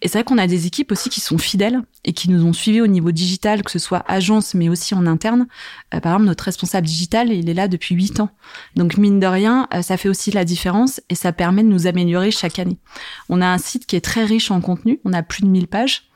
Et 0.00 0.08
c'est 0.08 0.18
vrai 0.18 0.24
qu'on 0.24 0.38
a 0.38 0.46
des 0.46 0.66
équipes 0.66 0.92
aussi 0.92 1.08
qui 1.08 1.20
sont 1.20 1.38
fidèles 1.38 1.82
et 2.04 2.12
qui 2.12 2.30
nous 2.30 2.44
ont 2.44 2.52
suivis 2.52 2.80
au 2.80 2.86
niveau 2.86 3.10
digital, 3.10 3.62
que 3.62 3.70
ce 3.70 3.80
soit 3.80 4.04
agence, 4.06 4.54
mais 4.54 4.68
aussi 4.68 4.94
en 4.94 5.06
interne. 5.06 5.48
Euh, 5.92 6.00
par 6.00 6.12
exemple, 6.12 6.26
notre 6.26 6.44
responsable 6.44 6.86
digital, 6.86 7.32
il 7.32 7.50
est 7.50 7.54
là 7.54 7.66
depuis 7.66 7.96
huit 7.96 8.20
ans. 8.20 8.30
Donc, 8.76 8.96
mine 8.96 9.18
de 9.18 9.26
rien, 9.26 9.66
euh, 9.74 9.82
ça 9.82 9.96
fait 9.96 10.08
aussi 10.08 10.30
la 10.30 10.44
différence 10.44 11.00
et 11.08 11.16
ça 11.16 11.32
permet 11.32 11.64
de 11.64 11.68
nous 11.68 11.86
améliorer 11.86 12.30
chaque 12.30 12.58
année. 12.60 12.78
On 13.28 13.40
a 13.40 13.46
un 13.46 13.58
site 13.58 13.86
qui 13.86 13.96
est 13.96 14.00
très 14.00 14.24
riche 14.24 14.50
en 14.50 14.60
contenu. 14.60 15.00
On 15.04 15.12
a 15.12 15.22
plus 15.22 15.42
de 15.42 15.47
1000 15.48 15.68
pages. 15.68 16.08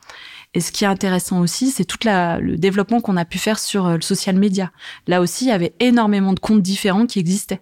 Et 0.55 0.59
ce 0.59 0.71
qui 0.71 0.83
est 0.83 0.87
intéressant 0.87 1.39
aussi, 1.39 1.71
c'est 1.71 1.85
tout 1.85 1.97
le 2.05 2.57
développement 2.57 3.01
qu'on 3.01 3.17
a 3.17 3.25
pu 3.25 3.39
faire 3.39 3.57
sur 3.57 3.87
euh, 3.87 3.95
le 3.95 4.01
social 4.01 4.35
media. 4.35 4.71
Là 5.07 5.19
aussi, 5.19 5.45
il 5.45 5.47
y 5.47 5.51
avait 5.51 5.73
énormément 5.79 6.33
de 6.33 6.39
comptes 6.39 6.61
différents 6.61 7.07
qui 7.07 7.19
existaient. 7.19 7.61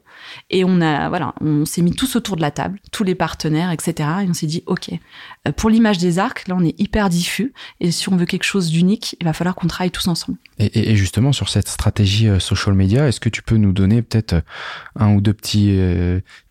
Et 0.50 0.66
on 0.66 0.82
a, 0.82 1.08
voilà, 1.08 1.34
on 1.40 1.66
s'est 1.66 1.82
mis 1.82 1.94
tous 1.94 2.18
autour 2.18 2.36
de 2.36 2.42
la 2.42 2.52
table, 2.52 2.80
tous 2.92 3.06
les 3.06 3.16
partenaires, 3.16 3.72
etc. 3.72 4.10
Et 4.24 4.30
on 4.30 4.34
s'est 4.34 4.48
dit, 4.48 4.64
OK, 4.66 4.90
euh, 5.48 5.52
pour 5.54 5.70
l'image 5.70 6.00
des 6.00 6.20
arcs, 6.20 6.48
là, 6.50 6.56
on 6.58 6.66
est 6.66 6.78
hyper 6.80 7.10
diffus. 7.10 7.54
Et 7.80 7.92
si 7.92 8.10
on 8.10 8.18
veut 8.18 8.26
quelque 8.26 8.44
chose 8.44 8.70
d'unique, 8.70 9.16
il 9.22 9.26
va 9.26 9.32
falloir 9.32 9.56
qu'on 9.56 9.68
travaille 9.68 9.92
tous 9.92 10.10
ensemble. 10.10 10.38
Et, 10.60 10.92
et, 10.92 10.96
justement, 10.98 11.32
sur 11.32 11.48
cette 11.48 11.70
stratégie 11.70 12.28
euh, 12.28 12.40
social 12.40 12.76
media, 12.76 13.08
est-ce 13.08 13.22
que 13.22 13.30
tu 13.30 13.42
peux 13.42 13.56
nous 13.56 13.72
donner 13.72 14.02
peut-être 14.02 14.44
un 14.98 15.14
ou 15.14 15.22
deux 15.22 15.34
petits 15.34 15.80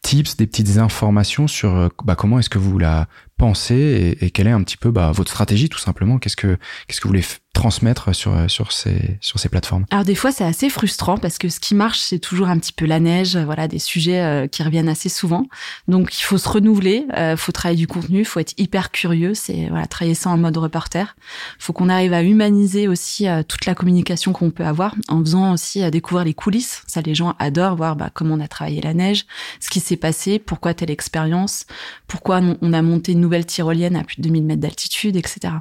tips, 0.03 0.37
des 0.37 0.47
petites 0.47 0.79
informations 0.79 1.47
sur 1.47 1.91
bah, 2.05 2.15
comment 2.15 2.39
est-ce 2.39 2.49
que 2.49 2.59
vous 2.59 2.79
la 2.79 3.09
pensez 3.41 4.19
et, 4.21 4.31
quelle 4.31 4.47
est 4.47 4.53
un 4.53 4.63
petit 4.63 4.77
peu 4.77 4.91
bah, 4.91 5.13
votre 5.13 5.31
stratégie 5.31 5.71
tout 5.71 5.79
simplement? 5.79 6.19
Qu'est-ce 6.19 6.37
que 6.37 6.59
qu'est-ce 6.87 7.01
que 7.01 7.09
vous 7.09 7.13
voulez 7.13 7.25
transmettre 7.53 8.15
sur 8.15 8.33
sur 8.49 8.73
ces 8.73 9.19
sur 9.21 9.39
ces 9.39 9.49
plateformes 9.49 9.85
Alors 9.91 10.05
des 10.05 10.15
fois 10.15 10.33
c'est 10.33 10.45
assez 10.45 10.71
frustrant 10.71 11.19
parce 11.19 11.39
que 11.39 11.49
ce 11.49 11.61
qui 11.61 11.75
marche 11.75 11.99
c'est 11.99 12.19
toujours 12.19 12.49
un 12.49 12.59
petit 12.59 12.73
peu 12.73 12.87
la 12.87 13.01
neige, 13.01 13.37
voilà 13.37 13.69
des 13.69 13.79
sujets 13.79 14.21
euh, 14.21 14.47
qui 14.47 14.63
reviennent 14.63 14.89
assez 14.89 15.09
souvent. 15.09 15.47
Donc 15.89 16.19
il 16.19 16.23
faut 16.23 16.39
se 16.39 16.49
renouveler, 16.49 17.07
euh, 17.17 17.37
faut 17.37 17.53
travailler 17.53 17.79
du 17.79 17.87
contenu, 17.87 18.25
faut 18.25 18.41
être 18.41 18.55
hyper 18.59 18.91
curieux, 18.91 19.35
c'est 19.35 19.69
voilà 19.69 19.87
travailler 19.87 20.15
ça 20.15 20.31
en 20.31 20.39
mode 20.39 20.57
reporter. 20.57 21.17
Faut 21.59 21.73
qu'on 21.73 21.89
arrive 21.89 22.13
à 22.13 22.23
humaniser 22.23 22.89
aussi 22.89 23.29
euh, 23.29 23.43
toute 23.43 23.67
la 23.67 23.75
communication 23.75 24.33
qu'on 24.33 24.51
peut 24.51 24.65
avoir 24.65 24.95
en 25.09 25.21
faisant 25.21 25.53
aussi 25.53 25.83
euh, 25.83 25.91
découvrir 25.91 26.25
les 26.25 26.35
coulisses. 26.35 26.83
Ça 26.87 27.01
les 27.01 27.15
gens 27.15 27.35
adorent 27.39 27.77
voir 27.77 27.97
bah, 27.97 28.11
comment 28.13 28.35
on 28.35 28.41
a 28.41 28.49
travaillé 28.49 28.81
la 28.81 28.95
neige, 28.95 29.27
ce 29.61 29.71
qui 29.71 29.81
s'est 29.81 29.97
passé, 29.97 30.39
pourquoi 30.39 30.75
telle 30.75 30.91
expérience, 30.91 31.67
pourquoi 32.07 32.41
on 32.61 32.73
a 32.73 32.83
monté 32.83 33.13
une 33.13 33.21
nouvelle 33.21 33.47
tyrolienne 33.47 33.97
à 33.97 34.05
plus 34.05 34.17
de 34.17 34.23
2000 34.23 34.45
mètres 34.45 34.61
d'altitude, 34.61 35.17
etc. 35.17 35.55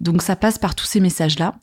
Donc 0.00 0.22
ça 0.22 0.36
passe 0.36 0.58
par 0.58 0.74
tous 0.74 0.86
ces 0.86 1.00
messages-là. 1.16 1.54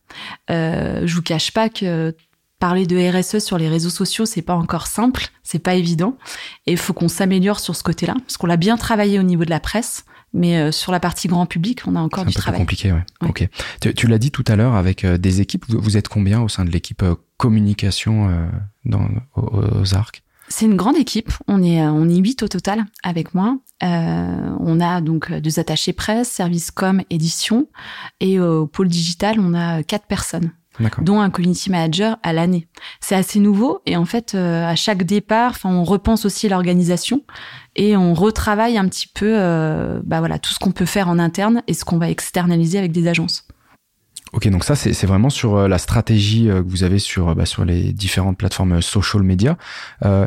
Euh, 0.49 1.05
je 1.05 1.15
vous 1.15 1.21
cache 1.21 1.51
pas 1.51 1.69
que 1.69 2.15
parler 2.59 2.87
de 2.87 2.97
RSE 2.97 3.39
sur 3.39 3.57
les 3.57 3.67
réseaux 3.67 3.89
sociaux, 3.89 4.25
c'est 4.25 4.41
pas 4.41 4.55
encore 4.55 4.87
simple, 4.87 5.27
c'est 5.43 5.59
pas 5.59 5.75
évident, 5.75 6.17
et 6.65 6.71
il 6.71 6.77
faut 6.77 6.93
qu'on 6.93 7.09
s'améliore 7.09 7.59
sur 7.59 7.75
ce 7.75 7.83
côté-là, 7.83 8.15
parce 8.25 8.37
qu'on 8.37 8.47
l'a 8.47 8.55
bien 8.55 8.77
travaillé 8.77 9.19
au 9.19 9.23
niveau 9.23 9.43
de 9.43 9.49
la 9.49 9.59
presse, 9.59 10.05
mais 10.33 10.57
euh, 10.57 10.71
sur 10.71 10.93
la 10.93 11.01
partie 11.01 11.27
grand 11.27 11.45
public, 11.45 11.81
on 11.87 11.95
a 11.95 11.99
encore 11.99 12.25
du 12.25 12.33
travail. 12.33 12.43
C'est 12.43 12.49
un 12.49 12.53
peu 12.53 12.57
compliqué, 12.59 12.91
ouais. 12.93 13.03
ouais. 13.21 13.29
Ok. 13.29 13.49
Tu, 13.81 13.93
tu 13.93 14.07
l'as 14.07 14.17
dit 14.17 14.31
tout 14.31 14.45
à 14.47 14.55
l'heure 14.55 14.75
avec 14.75 15.03
euh, 15.03 15.17
des 15.17 15.41
équipes. 15.41 15.65
Vous, 15.67 15.79
vous, 15.79 15.97
êtes 15.97 16.07
combien 16.07 16.41
au 16.41 16.47
sein 16.47 16.63
de 16.63 16.71
l'équipe 16.71 17.03
communication 17.37 18.29
euh, 18.29 18.47
dans, 18.85 19.09
aux, 19.35 19.81
aux 19.81 19.93
arcs? 19.93 20.22
C'est 20.53 20.65
une 20.65 20.75
grande 20.75 20.97
équipe. 20.97 21.31
On 21.47 21.63
est 21.63 21.81
on 21.81 22.07
est 22.07 22.17
huit 22.17 22.43
au 22.43 22.47
total 22.47 22.85
avec 23.01 23.33
moi. 23.33 23.57
Euh, 23.81 24.55
on 24.59 24.79
a 24.79 25.01
donc 25.01 25.31
deux 25.31 25.59
attachés 25.59 25.93
presse, 25.93 26.29
service 26.29 26.69
com, 26.69 27.01
édition, 27.09 27.67
et 28.19 28.39
au 28.39 28.67
pôle 28.67 28.87
digital, 28.87 29.39
on 29.39 29.53
a 29.53 29.83
quatre 29.83 30.05
personnes 30.05 30.51
dont 31.01 31.21
un 31.21 31.29
community 31.29 31.69
manager 31.69 32.17
à 32.23 32.33
l'année. 32.33 32.67
C'est 32.99 33.15
assez 33.15 33.39
nouveau 33.39 33.81
et 33.85 33.95
en 33.97 34.05
fait, 34.05 34.35
euh, 34.35 34.65
à 34.65 34.75
chaque 34.75 35.03
départ, 35.03 35.51
enfin, 35.51 35.69
on 35.69 35.83
repense 35.83 36.25
aussi 36.25 36.49
l'organisation 36.49 37.23
et 37.75 37.95
on 37.95 38.13
retravaille 38.13 38.77
un 38.77 38.87
petit 38.87 39.07
peu, 39.07 39.35
euh, 39.37 40.01
bah 40.03 40.19
voilà, 40.19 40.39
tout 40.39 40.53
ce 40.53 40.59
qu'on 40.59 40.71
peut 40.71 40.85
faire 40.85 41.09
en 41.09 41.19
interne 41.19 41.63
et 41.67 41.73
ce 41.73 41.85
qu'on 41.85 41.97
va 41.97 42.09
externaliser 42.09 42.77
avec 42.77 42.91
des 42.91 43.07
agences. 43.07 43.47
Ok, 44.33 44.47
donc 44.49 44.63
ça 44.63 44.75
c'est 44.75 45.05
vraiment 45.05 45.29
sur 45.29 45.55
euh, 45.55 45.67
la 45.67 45.77
stratégie 45.77 46.47
que 46.47 46.63
vous 46.67 46.83
avez 46.83 46.97
sur 46.97 47.35
bah, 47.35 47.45
sur 47.45 47.65
les 47.65 47.93
différentes 47.93 48.37
plateformes 48.37 48.81
social 48.81 49.21
media. 49.21 49.57
Euh, 50.03 50.25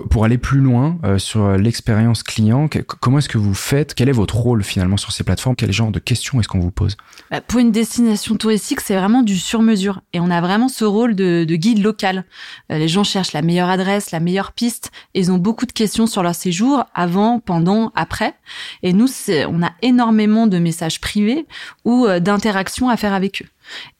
pour 0.00 0.24
aller 0.24 0.38
plus 0.38 0.60
loin 0.60 0.98
euh, 1.04 1.18
sur 1.18 1.56
l'expérience 1.56 2.22
client, 2.22 2.68
comment 3.00 3.18
est-ce 3.18 3.28
que 3.28 3.38
vous 3.38 3.54
faites? 3.54 3.94
Quel 3.94 4.08
est 4.08 4.12
votre 4.12 4.36
rôle 4.36 4.62
finalement 4.64 4.96
sur 4.96 5.12
ces 5.12 5.24
plateformes? 5.24 5.56
Quel 5.56 5.72
genre 5.72 5.90
de 5.90 5.98
questions 5.98 6.40
est-ce 6.40 6.48
qu'on 6.48 6.58
vous 6.58 6.70
pose? 6.70 6.96
Bah, 7.30 7.40
Pour 7.40 7.60
une 7.60 7.70
destination 7.70 8.36
touristique, 8.36 8.80
c'est 8.80 8.96
vraiment 8.96 9.22
du 9.22 9.38
sur-mesure. 9.38 10.02
Et 10.12 10.20
on 10.20 10.30
a 10.30 10.40
vraiment 10.40 10.68
ce 10.68 10.84
rôle 10.84 11.14
de, 11.14 11.44
de 11.44 11.56
guide 11.56 11.82
local. 11.82 12.24
Euh, 12.72 12.78
les 12.78 12.88
gens 12.88 13.04
cherchent 13.04 13.32
la 13.32 13.42
meilleure 13.42 13.70
adresse, 13.70 14.10
la 14.10 14.20
meilleure 14.20 14.52
piste. 14.52 14.90
Et 15.14 15.20
ils 15.20 15.32
ont 15.32 15.38
beaucoup 15.38 15.66
de 15.66 15.72
questions 15.72 16.06
sur 16.06 16.22
leur 16.22 16.34
séjour, 16.34 16.84
avant, 16.94 17.38
pendant, 17.40 17.92
après. 17.94 18.34
Et 18.82 18.92
nous, 18.92 19.08
on 19.48 19.62
a 19.62 19.72
énormément 19.82 20.46
de 20.46 20.58
messages 20.58 21.00
privés 21.00 21.46
ou 21.84 22.06
euh, 22.06 22.20
d'interactions 22.20 22.88
à 22.88 22.96
faire 22.96 23.12
avec 23.12 23.42
eux. 23.42 23.53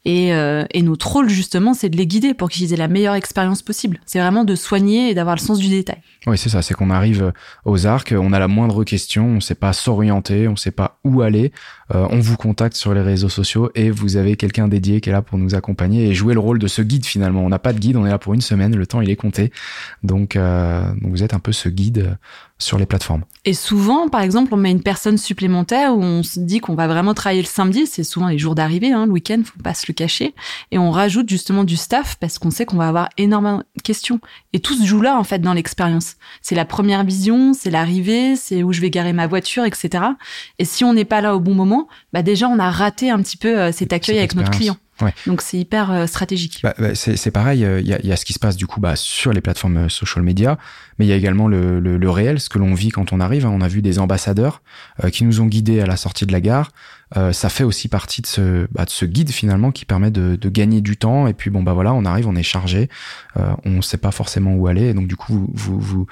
Et, 0.04 0.34
euh, 0.34 0.64
et, 0.72 0.82
notre 0.82 1.10
rôle 1.10 1.30
justement, 1.30 1.72
c'est 1.72 1.88
de 1.88 1.96
les 1.96 2.06
guider 2.06 2.34
pour 2.34 2.50
qu'ils 2.50 2.72
aient 2.74 2.76
la 2.76 2.88
meilleure 2.88 3.14
expérience 3.14 3.62
possible. 3.62 4.00
C'est 4.04 4.18
vraiment 4.18 4.44
de 4.44 4.54
soigner 4.54 5.10
et 5.10 5.14
d'avoir 5.14 5.34
le 5.34 5.40
sens 5.40 5.58
du 5.58 5.68
détail. 5.68 5.98
Oui, 6.26 6.36
c'est 6.36 6.50
ça. 6.50 6.60
C'est 6.60 6.74
qu'on 6.74 6.90
arrive 6.90 7.32
aux 7.64 7.86
arcs, 7.86 8.14
on 8.16 8.32
a 8.32 8.38
la 8.38 8.48
moindre 8.48 8.84
question, 8.84 9.26
on 9.26 9.34
ne 9.36 9.40
sait 9.40 9.54
pas 9.54 9.72
s'orienter, 9.72 10.46
on 10.46 10.52
ne 10.52 10.56
sait 10.56 10.70
pas 10.70 10.98
où 11.04 11.22
aller. 11.22 11.52
Euh, 11.94 12.06
on 12.10 12.18
vous 12.18 12.36
contacte 12.36 12.76
sur 12.76 12.94
les 12.94 13.02
réseaux 13.02 13.28
sociaux 13.28 13.70
et 13.74 13.90
vous 13.90 14.16
avez 14.16 14.36
quelqu'un 14.36 14.68
dédié 14.68 15.00
qui 15.00 15.10
est 15.10 15.12
là 15.12 15.22
pour 15.22 15.38
nous 15.38 15.54
accompagner 15.54 16.08
et 16.08 16.14
jouer 16.14 16.34
le 16.34 16.40
rôle 16.40 16.58
de 16.58 16.66
ce 16.66 16.82
guide 16.82 17.04
finalement. 17.04 17.42
On 17.42 17.48
n'a 17.48 17.58
pas 17.58 17.72
de 17.72 17.78
guide, 17.78 17.96
on 17.96 18.06
est 18.06 18.10
là 18.10 18.18
pour 18.18 18.34
une 18.34 18.40
semaine, 18.40 18.74
le 18.74 18.86
temps 18.86 19.00
il 19.00 19.10
est 19.10 19.16
compté. 19.16 19.52
Donc, 20.02 20.36
euh, 20.36 20.82
donc 21.00 21.10
vous 21.10 21.22
êtes 21.22 21.34
un 21.34 21.38
peu 21.40 21.52
ce 21.52 21.68
guide 21.68 22.16
sur 22.58 22.78
les 22.78 22.86
plateformes. 22.86 23.24
Et 23.44 23.52
souvent, 23.52 24.08
par 24.08 24.22
exemple, 24.22 24.54
on 24.54 24.56
met 24.56 24.70
une 24.70 24.82
personne 24.82 25.18
supplémentaire 25.18 25.94
où 25.94 26.02
on 26.02 26.22
se 26.22 26.38
dit 26.38 26.60
qu'on 26.60 26.74
va 26.74 26.86
vraiment 26.86 27.12
travailler 27.12 27.42
le 27.42 27.48
samedi. 27.48 27.86
C'est 27.86 28.04
souvent 28.04 28.28
les 28.28 28.38
jours 28.38 28.54
d'arrivée, 28.54 28.92
hein, 28.92 29.06
le 29.06 29.12
week-end, 29.12 29.42
faut 29.44 29.62
pas 29.62 29.74
se 29.74 29.86
le 29.88 29.92
cacher. 29.92 30.34
Et 30.70 30.78
on 30.78 30.90
rajoute 30.90 31.28
justement 31.28 31.64
du 31.64 31.76
staff 31.76 32.16
parce 32.20 32.38
qu'on 32.38 32.50
sait 32.50 32.64
qu'on 32.64 32.76
va 32.76 32.88
avoir 32.88 33.08
énormément 33.18 33.58
de 33.58 33.82
questions. 33.82 34.20
Et 34.52 34.60
tout 34.60 34.74
se 34.74 34.84
joue 34.84 35.00
là, 35.00 35.18
en 35.18 35.24
fait, 35.24 35.40
dans 35.40 35.52
l'expérience. 35.52 36.14
C'est 36.42 36.54
la 36.54 36.64
première 36.64 37.04
vision, 37.04 37.52
c'est 37.52 37.70
l'arrivée, 37.70 38.36
c'est 38.36 38.62
où 38.62 38.72
je 38.72 38.80
vais 38.80 38.90
garer 38.90 39.12
ma 39.12 39.26
voiture, 39.26 39.64
etc. 39.64 40.04
Et 40.58 40.64
si 40.64 40.84
on 40.84 40.94
n'est 40.94 41.04
pas 41.04 41.20
là 41.20 41.34
au 41.34 41.40
bon 41.40 41.54
moment, 41.54 41.88
bah 42.12 42.22
déjà, 42.22 42.48
on 42.48 42.58
a 42.58 42.70
raté 42.70 43.10
un 43.10 43.20
petit 43.20 43.36
peu 43.36 43.58
euh, 43.58 43.72
cet 43.72 43.92
accueil 43.92 44.18
avec 44.18 44.34
notre 44.34 44.50
client. 44.50 44.76
Ouais. 45.00 45.12
Donc 45.26 45.42
c'est 45.42 45.58
hyper 45.58 45.90
euh, 45.90 46.06
stratégique. 46.06 46.60
Bah, 46.62 46.74
bah, 46.78 46.94
c'est 46.94 47.30
pareil, 47.30 47.60
il 47.60 47.64
euh, 47.64 47.80
y, 47.80 47.92
a, 47.92 48.00
y, 48.00 48.12
a, 48.12 48.16
ce 48.16 48.24
qui 48.24 48.32
se 48.32 48.38
passe 48.38 48.56
du 48.56 48.66
coup 48.66 48.80
bah, 48.80 48.94
sur 48.94 49.32
les 49.32 49.40
plateformes 49.40 49.76
euh, 49.76 49.88
social 49.88 50.22
media, 50.22 50.56
mais 50.98 51.06
il 51.06 51.08
y 51.08 51.12
a 51.12 51.16
également 51.16 51.48
le, 51.48 51.80
le, 51.80 51.96
le, 51.96 52.10
réel, 52.10 52.38
ce 52.38 52.48
que 52.48 52.58
l'on 52.58 52.74
vit 52.74 52.90
quand 52.90 53.12
on 53.12 53.18
arrive. 53.18 53.44
Hein. 53.44 53.50
On 53.52 53.60
a 53.60 53.68
vu 53.68 53.82
des 53.82 53.98
ambassadeurs 53.98 54.62
euh, 55.02 55.10
qui 55.10 55.24
nous 55.24 55.40
ont 55.40 55.46
guidés 55.46 55.80
à 55.80 55.86
la 55.86 55.96
sortie 55.96 56.26
de 56.26 56.32
la 56.32 56.40
gare. 56.40 56.70
Euh, 57.16 57.32
ça 57.32 57.48
fait 57.48 57.64
aussi 57.64 57.88
partie 57.88 58.22
de 58.22 58.26
ce, 58.26 58.66
bah, 58.70 58.84
de 58.84 58.90
ce 58.90 59.04
guide 59.04 59.30
finalement 59.30 59.72
qui 59.72 59.84
permet 59.84 60.10
de, 60.10 60.36
de, 60.36 60.48
gagner 60.48 60.80
du 60.80 60.96
temps. 60.96 61.26
Et 61.26 61.34
puis 61.34 61.50
bon 61.50 61.62
bah 61.62 61.72
voilà, 61.72 61.92
on 61.92 62.04
arrive, 62.04 62.28
on 62.28 62.36
est 62.36 62.42
chargé, 62.44 62.88
on 63.36 63.70
ne 63.70 63.82
sait 63.82 63.98
pas 63.98 64.10
forcément 64.12 64.54
où 64.54 64.66
aller. 64.68 64.86
Et 64.86 64.94
donc 64.94 65.06
du 65.08 65.16
coup 65.16 65.50
vous 65.52 65.78
vous, 65.78 66.06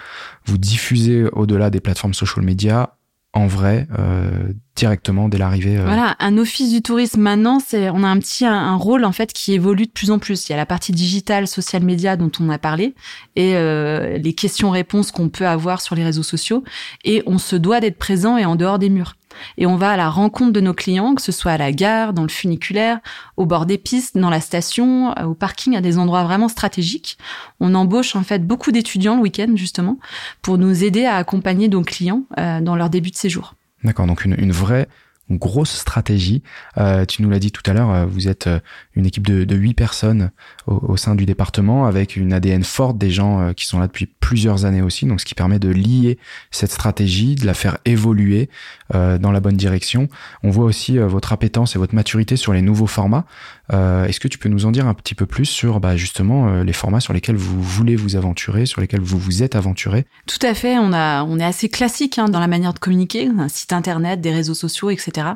vous 0.45 0.59
diffusez 0.59 1.25
au-delà 1.33 1.71
des 1.71 1.81
plateformes 1.81 2.15
social 2.15 2.45
media 2.45 2.97
en 3.33 3.47
vrai 3.47 3.87
euh, 3.99 4.53
directement 4.77 5.29
dès 5.29 5.39
l'arrivée. 5.39 5.79
Euh... 5.79 5.85
Voilà, 5.85 6.17
un 6.19 6.39
office 6.39 6.71
du 6.73 6.83
tourisme 6.83 7.21
maintenant, 7.21 7.59
c'est 7.65 7.91
on 7.91 8.03
a 8.03 8.09
un 8.09 8.19
petit 8.19 8.45
un, 8.45 8.53
un, 8.53 8.77
rôle 8.77 9.05
en 9.05 9.13
fait 9.13 9.33
qui 9.33 9.53
évolue 9.53 9.87
de 9.87 9.91
plus 9.91 10.11
en 10.11 10.19
plus. 10.19 10.49
Il 10.49 10.53
y 10.53 10.55
a 10.55 10.57
la 10.57 10.67
partie 10.67 10.93
digitale, 10.93 11.47
social 11.47 11.83
media 11.83 12.17
dont 12.17 12.33
on 12.41 12.49
a 12.49 12.59
parlé 12.59 12.95
et 13.37 13.55
euh, 13.55 14.19
les 14.19 14.33
questions-réponses 14.33 15.11
qu'on 15.11 15.29
peut 15.29 15.47
avoir 15.47 15.81
sur 15.81 15.95
les 15.95 16.05
réseaux 16.05 16.23
sociaux 16.23 16.65
et 17.05 17.23
on 17.27 17.39
se 17.39 17.57
doit 17.57 17.81
d'être 17.81 17.99
présent 17.99 18.37
et 18.37 18.45
en 18.45 18.57
dehors 18.57 18.79
des 18.79 18.89
murs. 18.89 19.15
Et 19.57 19.67
on 19.67 19.77
va 19.77 19.93
à 19.93 19.97
la 19.97 20.11
rencontre 20.11 20.53
de 20.53 20.61
nos 20.61 20.75
clients, 20.75 21.15
que 21.15 21.23
ce 21.23 21.33
soit 21.33 21.53
à 21.53 21.59
la 21.59 21.73
gare, 21.73 22.13
dans 22.13 22.23
le 22.23 22.29
funiculaire, 22.29 23.01
au 23.39 23.47
bord 23.47 23.65
des 23.65 23.79
pistes, 23.79 24.17
dans 24.19 24.29
la 24.29 24.41
station, 24.41 25.15
au 25.25 25.35
parking, 25.35 25.75
à 25.75 25.81
des 25.81 25.97
endroits 25.99 26.25
vraiment 26.25 26.49
stratégiques. 26.49 27.17
On 27.59 27.75
embauche 27.75 28.15
en 28.15 28.23
fait 28.23 28.47
beaucoup 28.47 28.73
d'étudiants 28.73 29.17
le 29.17 29.23
week-end 29.23 29.53
justement 29.55 29.99
pour 30.43 30.59
nous 30.59 30.85
aider 30.85 31.07
à 31.07 31.17
accompagner 31.17 31.69
nos 31.69 31.83
clients 31.83 32.25
euh, 32.39 32.61
dans 32.61 32.77
leur 32.77 32.91
début 32.91 33.11
de 33.11 33.17
séjour. 33.17 33.55
D'accord, 33.85 34.07
donc 34.07 34.25
une, 34.25 34.53
vraie 34.53 34.89
grosse 35.31 35.73
stratégie. 35.73 36.43
Euh, 36.77 37.05
tu 37.05 37.23
nous 37.23 37.31
l'as 37.31 37.39
dit 37.39 37.53
tout 37.53 37.63
à 37.71 37.73
l'heure, 37.73 38.07
vous 38.07 38.29
êtes 38.29 38.49
une 38.95 39.07
équipe 39.07 39.27
de, 39.27 39.45
de 39.45 39.57
8 39.57 39.75
personnes 39.75 40.31
au, 40.67 40.97
sein 40.97 41.15
du 41.15 41.27
département 41.27 41.87
avec 41.87 42.17
une 42.17 42.33
ADN 42.33 42.65
forte 42.65 42.99
des 42.99 43.11
gens 43.11 43.53
qui 43.55 43.67
sont 43.67 43.79
là 43.79 43.87
depuis 43.87 44.07
plusieurs 44.23 44.65
années 44.65 44.81
aussi, 44.81 45.05
donc 45.05 45.21
ce 45.21 45.27
qui 45.27 45.35
permet 45.35 45.59
de 45.59 45.69
lier 45.69 46.17
cette 46.51 46.71
stratégie, 46.71 47.35
de 47.35 47.45
la 47.45 47.55
faire 47.55 47.77
évoluer 47.85 48.49
euh, 48.95 49.19
dans 49.19 49.33
la 49.33 49.41
bonne 49.41 49.57
direction. 49.57 50.09
On 50.45 50.51
voit 50.51 50.65
aussi 50.65 50.99
euh, 50.99 51.07
votre 51.07 51.33
appétence 51.33 51.75
et 51.77 51.79
votre 51.79 51.95
maturité 51.95 52.37
sur 52.37 52.53
les 52.53 52.63
nouveaux 52.63 52.87
formats. 52.87 53.25
Euh, 53.73 54.07
Est-ce 54.07 54.21
que 54.21 54.29
tu 54.29 54.39
peux 54.39 54.49
nous 54.49 54.65
en 54.65 54.71
dire 54.71 54.87
un 54.87 54.95
petit 54.95 55.15
peu 55.15 55.27
plus 55.27 55.45
sur 55.45 55.81
bah, 55.81 55.97
justement 55.97 56.63
les 56.63 56.73
formats 56.73 57.01
sur 57.01 57.13
lesquels 57.13 57.37
vous 57.37 57.61
voulez 57.61 57.97
vous 57.97 58.17
aventurer, 58.17 58.65
sur 58.65 58.81
lesquels 58.81 59.01
vous 59.01 59.19
vous 59.19 59.43
êtes 59.43 59.57
aventuré? 59.57 60.07
Tout 60.27 60.47
à 60.47 60.55
fait, 60.55 60.79
on, 60.79 60.93
a, 60.93 61.25
on 61.25 61.39
est 61.41 61.45
assez 61.45 61.69
classique 61.69 62.19
hein, 62.19 62.29
dans 62.29 62.41
la 62.41 62.49
manière 62.49 62.75
de 62.75 62.79
communiquer, 62.79 63.29
un 63.37 63.49
site 63.49 63.73
internet, 63.73 64.21
des 64.21 64.31
réseaux 64.31 64.55
sociaux, 64.55 64.91
etc. 64.91 65.27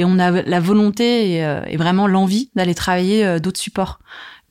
Et 0.00 0.04
on 0.04 0.18
a 0.18 0.42
la 0.42 0.60
volonté 0.60 1.36
et, 1.36 1.58
et 1.68 1.76
vraiment 1.76 2.08
l'envie 2.08 2.50
d'aller 2.56 2.74
travailler 2.74 3.38
d'autres 3.40 3.60
supports 3.60 4.00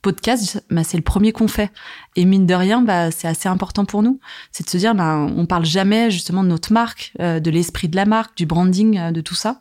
podcast, 0.02 0.62
bah, 0.70 0.84
c'est 0.84 0.96
le 0.96 1.02
premier 1.02 1.32
qu'on 1.32 1.48
fait. 1.48 1.70
Et 2.16 2.24
mine 2.24 2.44
de 2.44 2.54
rien, 2.54 2.82
bah, 2.82 3.10
c'est 3.10 3.28
assez 3.28 3.48
important 3.48 3.84
pour 3.84 4.02
nous. 4.02 4.20
C'est 4.50 4.64
de 4.64 4.70
se 4.70 4.76
dire, 4.76 4.94
bah, 4.94 5.16
on 5.16 5.46
parle 5.46 5.64
jamais 5.64 6.10
justement 6.10 6.42
de 6.42 6.48
notre 6.48 6.72
marque, 6.72 7.12
euh, 7.20 7.40
de 7.40 7.50
l'esprit 7.50 7.88
de 7.88 7.96
la 7.96 8.04
marque, 8.04 8.36
du 8.36 8.44
branding, 8.44 8.98
euh, 8.98 9.10
de 9.12 9.20
tout 9.20 9.34
ça. 9.34 9.60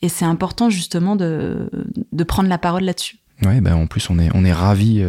Et 0.00 0.08
c'est 0.08 0.24
important 0.24 0.70
justement 0.70 1.16
de, 1.16 1.68
de 2.12 2.24
prendre 2.24 2.48
la 2.48 2.58
parole 2.58 2.84
là-dessus. 2.84 3.16
Ouais, 3.44 3.62
ben 3.62 3.74
en 3.74 3.86
plus 3.86 4.10
on 4.10 4.18
est 4.18 4.28
on 4.34 4.44
est 4.44 4.52
ravi 4.52 5.02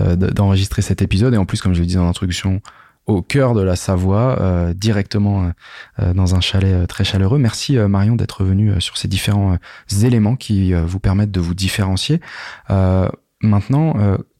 euh, 0.00 0.14
d'enregistrer 0.14 0.82
cet 0.82 1.02
épisode 1.02 1.34
et 1.34 1.36
en 1.36 1.46
plus 1.46 1.60
comme 1.60 1.74
je 1.74 1.80
le 1.80 1.86
disais 1.86 1.98
en 1.98 2.08
introduction 2.08 2.62
au 3.06 3.22
cœur 3.22 3.54
de 3.54 3.62
la 3.62 3.76
Savoie, 3.76 4.40
euh, 4.40 4.74
directement 4.74 5.52
euh, 6.00 6.14
dans 6.14 6.34
un 6.34 6.40
chalet 6.40 6.86
très 6.86 7.04
chaleureux. 7.04 7.38
Merci 7.38 7.76
euh, 7.76 7.88
Marion 7.88 8.16
d'être 8.16 8.44
venue 8.44 8.80
sur 8.80 8.96
ces 8.96 9.08
différents 9.08 9.56
éléments 10.02 10.36
qui 10.36 10.72
vous 10.72 11.00
permettent 11.00 11.32
de 11.32 11.40
vous 11.40 11.54
différencier. 11.54 12.20
Maintenant, 13.42 13.94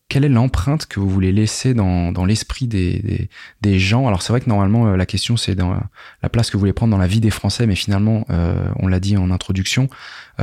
quelle 0.08 0.24
est 0.24 0.28
l'empreinte 0.28 0.86
que 0.86 1.00
vous 1.00 1.08
voulez 1.08 1.32
laisser 1.32 1.74
dans, 1.74 2.12
dans 2.12 2.24
l'esprit 2.24 2.66
des, 2.66 2.98
des, 2.98 3.28
des, 3.60 3.78
gens? 3.78 4.06
Alors 4.06 4.22
c'est 4.22 4.32
vrai 4.32 4.40
que 4.40 4.48
normalement 4.48 4.94
la 4.94 5.06
question 5.06 5.36
c'est 5.36 5.54
dans 5.54 5.74
la 6.22 6.28
place 6.28 6.50
que 6.50 6.56
vous 6.56 6.60
voulez 6.60 6.72
prendre 6.72 6.90
dans 6.90 6.98
la 6.98 7.06
vie 7.06 7.20
des 7.20 7.30
Français, 7.30 7.66
mais 7.66 7.74
finalement, 7.74 8.26
on 8.76 8.86
l'a 8.88 9.00
dit 9.00 9.16
en 9.16 9.30
introduction, 9.30 9.88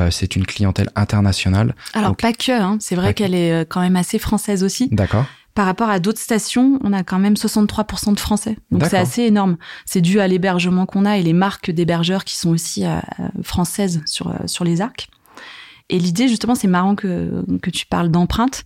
c'est 0.09 0.35
une 0.35 0.45
clientèle 0.45 0.89
internationale. 0.95 1.75
Alors 1.93 2.15
pas 2.15 2.33
que, 2.33 2.51
hein. 2.51 2.77
c'est 2.79 2.95
vrai 2.95 3.13
qu'elle 3.13 3.35
est 3.35 3.61
quand 3.69 3.81
même 3.81 3.95
assez 3.95 4.19
française 4.19 4.63
aussi. 4.63 4.89
D'accord 4.91 5.25
par 5.59 5.65
rapport 5.65 5.89
à 5.89 5.99
d'autres 5.99 6.21
stations, 6.21 6.79
on 6.85 6.93
a 6.93 7.03
quand 7.03 7.19
même 7.19 7.33
63% 7.33 8.13
de 8.13 8.19
Français. 8.21 8.57
Donc 8.71 8.85
c'est 8.85 8.97
assez 8.97 9.23
énorme. 9.23 9.57
C'est 9.85 9.99
dû 9.99 10.21
à 10.21 10.27
l'hébergement 10.29 10.85
qu'on 10.85 11.03
a 11.03 11.17
et 11.17 11.21
les 11.21 11.33
marques 11.33 11.69
d'hébergeurs 11.69 12.23
qui 12.23 12.37
sont 12.37 12.51
aussi 12.51 12.85
euh, 12.85 12.97
françaises 13.43 14.01
sur, 14.05 14.29
euh, 14.29 14.35
sur 14.45 14.63
les 14.63 14.79
arcs. 14.79 15.09
Et 15.89 15.99
l'idée, 15.99 16.27
justement, 16.27 16.55
c'est 16.55 16.67
marrant 16.67 16.95
que, 16.95 17.43
que 17.61 17.69
tu 17.69 17.85
parles 17.85 18.09
d'empreinte. 18.09 18.63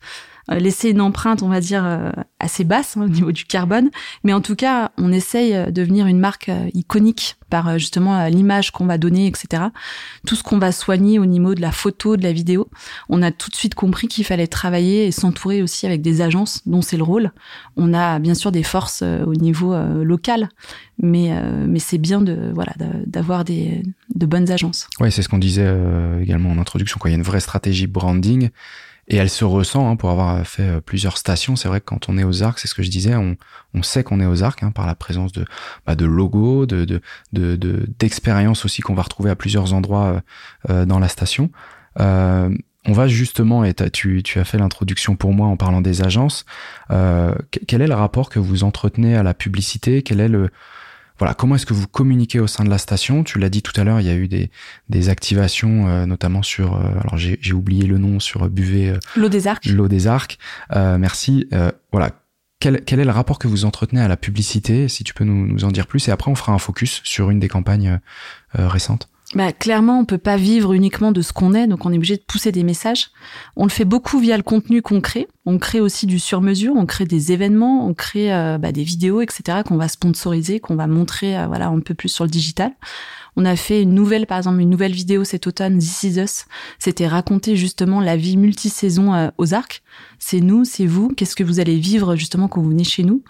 Euh, 0.51 0.59
laisser 0.59 0.89
une 0.89 1.01
empreinte, 1.01 1.41
on 1.41 1.47
va 1.47 1.62
dire, 1.62 1.85
euh, 1.85 2.12
assez 2.39 2.63
basse 2.63 2.97
hein, 2.97 3.03
au 3.03 3.07
niveau 3.07 3.31
du 3.31 3.45
carbone. 3.45 3.89
Mais 4.23 4.33
en 4.33 4.41
tout 4.41 4.55
cas, 4.55 4.91
on 4.97 5.12
essaye 5.12 5.53
de 5.53 5.71
devenir 5.71 6.05
une 6.07 6.19
marque 6.19 6.50
euh, 6.50 6.69
iconique 6.73 7.38
par 7.50 7.77
justement 7.77 8.27
l'image 8.29 8.71
qu'on 8.71 8.88
va 8.88 8.97
donner, 8.97 9.27
etc. 9.27 9.65
Tout 10.25 10.35
ce 10.35 10.41
qu'on 10.41 10.57
va 10.57 10.71
soigner 10.71 11.19
au 11.19 11.27
niveau 11.27 11.53
de 11.53 11.62
la 11.62 11.71
photo, 11.71 12.17
de 12.17 12.23
la 12.23 12.33
vidéo. 12.33 12.67
On 13.09 13.21
a 13.21 13.31
tout 13.31 13.51
de 13.51 13.55
suite 13.55 13.75
compris 13.75 14.07
qu'il 14.07 14.25
fallait 14.25 14.47
travailler 14.47 15.05
et 15.05 15.12
s'entourer 15.12 15.62
aussi 15.62 15.85
avec 15.85 16.01
des 16.01 16.21
agences 16.21 16.62
dont 16.65 16.81
c'est 16.81 16.97
le 16.97 17.03
rôle. 17.03 17.31
On 17.77 17.93
a 17.93 18.17
bien 18.17 18.33
sûr 18.33 18.51
des 18.51 18.63
forces 18.63 19.03
au 19.03 19.35
niveau 19.35 19.75
local, 20.03 20.50
mais 20.97 21.31
mais 21.67 21.77
c'est 21.77 22.00
bien 22.00 22.21
de 22.21 22.51
voilà 22.55 22.73
d'avoir 23.05 23.45
des 23.45 23.83
de 24.15 24.25
bonnes 24.25 24.50
agences. 24.50 24.89
Ouais, 25.00 25.12
c'est 25.12 25.21
ce 25.21 25.29
qu'on 25.29 25.38
disait 25.38 25.71
également 26.23 26.50
en 26.50 26.57
introduction. 26.57 27.00
Il 27.05 27.09
y 27.09 27.13
a 27.13 27.17
une 27.17 27.21
vraie 27.21 27.39
stratégie 27.39 27.85
branding 27.85 28.50
et 29.07 29.17
elle 29.17 29.29
se 29.29 29.45
ressent 29.45 29.89
hein, 29.89 29.95
pour 29.95 30.10
avoir 30.10 30.45
fait 30.45 30.63
euh, 30.63 30.81
plusieurs 30.81 31.17
stations. 31.17 31.55
C'est 31.55 31.67
vrai 31.67 31.79
que 31.79 31.86
quand 31.86 32.10
on 32.10 32.17
est 32.17 32.24
aux 32.24 32.43
arcs, 32.43 32.60
c'est 32.60 32.67
ce 32.67 32.75
que 32.75 32.83
je 32.83 32.89
disais, 32.89 33.15
on, 33.15 33.36
on 33.74 33.83
sait 33.83 34.03
qu'on 34.03 34.19
est 34.19 34.25
aux 34.25 34.43
arcs 34.43 34.63
hein, 34.63 34.72
par 34.72 34.86
la 34.88 34.95
présence 34.95 35.31
de, 35.31 35.45
bah, 35.86 35.95
de 35.95 36.05
logos, 36.05 36.65
de, 36.65 36.86
de, 36.86 37.01
de, 37.33 37.86
d'expériences 38.00 38.65
aussi 38.65 38.81
qu'on 38.81 38.95
va 38.95 39.03
retrouver 39.03 39.29
à 39.29 39.36
plusieurs 39.36 39.74
endroits 39.74 40.05
euh, 40.05 40.19
euh, 40.69 40.86
dans 40.86 41.00
la 41.00 41.10
station. 41.10 41.51
Euh, 42.00 42.50
on 42.86 42.91
va 42.91 43.07
justement, 43.07 43.63
et 43.63 43.74
tu, 43.74 44.24
tu 44.24 44.39
as 44.39 44.43
fait 44.43 44.57
l'introduction 44.57 45.15
pour 45.15 45.33
moi 45.33 45.48
en 45.48 45.55
parlant 45.55 45.79
des 45.79 46.01
agences, 46.01 46.45
euh, 46.91 47.33
quel 47.65 47.81
est 47.81 47.88
le 47.88 47.93
rapport 47.93 48.29
que 48.29 48.39
vous 48.39 48.65
entretenez 48.65 49.15
à 49.15 49.24
la 49.24 49.33
publicité? 49.33 50.01
Quel 50.01 50.19
est 50.19 50.27
le, 50.27 50.50
voilà, 51.20 51.34
comment 51.34 51.55
est-ce 51.55 51.65
que 51.65 51.74
vous 51.74 51.88
communiquez 51.88 52.39
au 52.39 52.48
sein 52.48 52.63
de 52.63 52.70
la 52.70 52.77
station? 52.77 53.24
Tu 53.24 53.39
l'as 53.39 53.50
dit 53.50 53.62
tout 53.62 53.79
à 53.79 53.84
l'heure, 53.84 54.00
il 54.00 54.08
y 54.08 54.10
a 54.10 54.15
eu 54.15 54.27
des, 54.27 54.50
des 54.89 55.10
activations, 55.10 55.88
euh, 55.88 56.05
notamment 56.05 56.41
sur, 56.41 56.75
euh, 56.75 57.00
alors 57.00 57.17
j'ai 57.17 57.53
oublié 57.53 57.86
le 57.86 57.98
nom, 57.98 58.20
sur 58.20 58.50
Buvet. 58.50 58.89
Euh, 58.89 59.00
L'eau 59.15 59.29
des 59.29 59.48
arcs. 59.48 59.65
L'eau 59.65 59.88
des 59.88 60.08
arcs. 60.08 60.38
merci. 60.72 61.48
voilà, 61.91 62.12
quel, 62.60 62.84
quel, 62.84 63.00
est 63.00 63.05
le 63.05 63.12
rapport 63.12 63.39
que 63.39 63.48
vous 63.48 63.65
entretenez 63.65 64.01
à 64.01 64.08
la 64.08 64.17
publicité 64.17 64.88
Si 64.88 65.03
tu 65.03 65.13
peux 65.13 65.24
nous, 65.24 65.48
nous, 65.48 65.63
en 65.63 65.72
dire 65.72 65.88
plus, 65.88 66.08
et 66.08 66.12
après 66.12 66.32
on 66.32 66.36
fera 66.36 66.53
un 66.53 66.60
focus 66.60 67.01
sur 67.03 67.29
une 67.29 67.39
des 67.39 67.48
campagnes 67.48 68.00
récentes 68.53 69.10
bah, 69.36 69.52
clairement, 69.52 70.00
on 70.00 70.06
peut 70.06 70.20
pas 70.20 70.38
vivre 70.38 70.74
uniquement 70.74 71.12
de 71.12 71.22
ce 71.22 71.34
qu'on 71.34 71.54
est, 71.54 71.66
donc 71.68 71.86
on 71.86 71.92
est 71.92 71.98
obligé 71.98 72.18
de 72.18 72.22
pousser 72.22 72.52
des 72.52 72.63
messages. 72.63 73.10
On 73.56 73.63
le 73.63 73.70
fait 73.70 73.86
beaucoup 73.86 74.20
via 74.20 74.38
le 74.38 74.44
contenu 74.44 74.82
qu'on 74.82 75.02
crée. 75.02 75.28
On 75.46 75.58
crée 75.58 75.80
aussi 75.80 76.06
du 76.06 76.20
sur-mesure, 76.20 76.74
on 76.75 76.86
crée 76.86 77.06
des 77.06 77.32
événements, 77.32 77.88
on 77.88 77.94
crée 77.94 78.34
euh, 78.34 78.58
bah, 78.58 78.72
des 78.72 78.84
vidéos, 78.84 79.22
etc. 79.22 79.60
qu'on 79.68 79.78
va 79.78 79.88
sponsoriser, 79.88 80.60
qu'on 80.60 80.75
va 80.75 80.88
montrer, 80.88 81.38
euh, 81.38 81.48
voilà, 81.48 81.68
un 81.68 81.80
peu 81.80 81.96
plus 81.96 82.10
sur 82.10 82.24
le 82.25 82.30
digital. 82.30 82.74
On 83.36 83.46
a 83.46 83.56
fait 83.56 83.82
une 83.82 83.94
nouvelle, 83.94 84.28
par 84.28 84.38
exemple, 84.38 84.60
une 84.60 84.70
nouvelle 84.70 84.92
vidéo 84.92 85.24
cet 85.24 85.48
automne, 85.48 85.80
This 85.80 86.04
Is 86.04 86.20
Us. 86.20 86.46
C'était 86.80 87.08
raconter 87.08 87.56
justement 87.56 88.00
la 88.00 88.16
vie 88.16 88.38
multisaison 88.38 89.13
euh, 89.13 89.30
aux 89.38 89.54
arcs. 89.54 89.82
C'est 90.20 90.40
nous, 90.40 90.66
c'est 90.66 90.86
vous. 90.86 91.10
Qu'est-ce 91.10 91.36
que 91.36 91.44
vous 91.44 91.60
allez 91.60 91.78
vivre 91.78 92.16
justement 92.16 92.48
quand 92.48 92.62
vous 92.62 92.70
venez 92.70 92.84
chez 92.84 93.04
nous? 93.04 93.24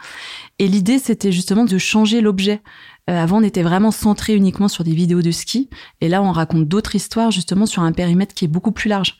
Et 0.60 0.68
l'idée, 0.68 1.00
c'était 1.00 1.32
justement 1.32 1.66
de 1.66 1.78
changer 1.78 2.22
l'objet. 2.22 2.62
Euh, 3.10 3.22
avant, 3.22 3.40
on 3.40 3.44
était 3.44 3.64
vraiment 3.64 3.92
centré 3.92 4.36
uniquement 4.36 4.70
sur 4.70 4.84
des 4.84 4.94
vidéos 4.94 5.22
de 5.22 5.32
ski, 5.32 5.70
et 6.00 6.08
là, 6.08 6.24
on 6.24 6.32
raconte 6.32 6.68
d'autres 6.70 6.96
histoires 6.96 7.32
justement 7.32 7.66
sur 7.66 7.82
un 7.82 7.92
périmètre 7.92 8.34
qui 8.34 8.46
est 8.46 8.48
beaucoup 8.48 8.72
plus 8.72 8.88
large 8.88 9.18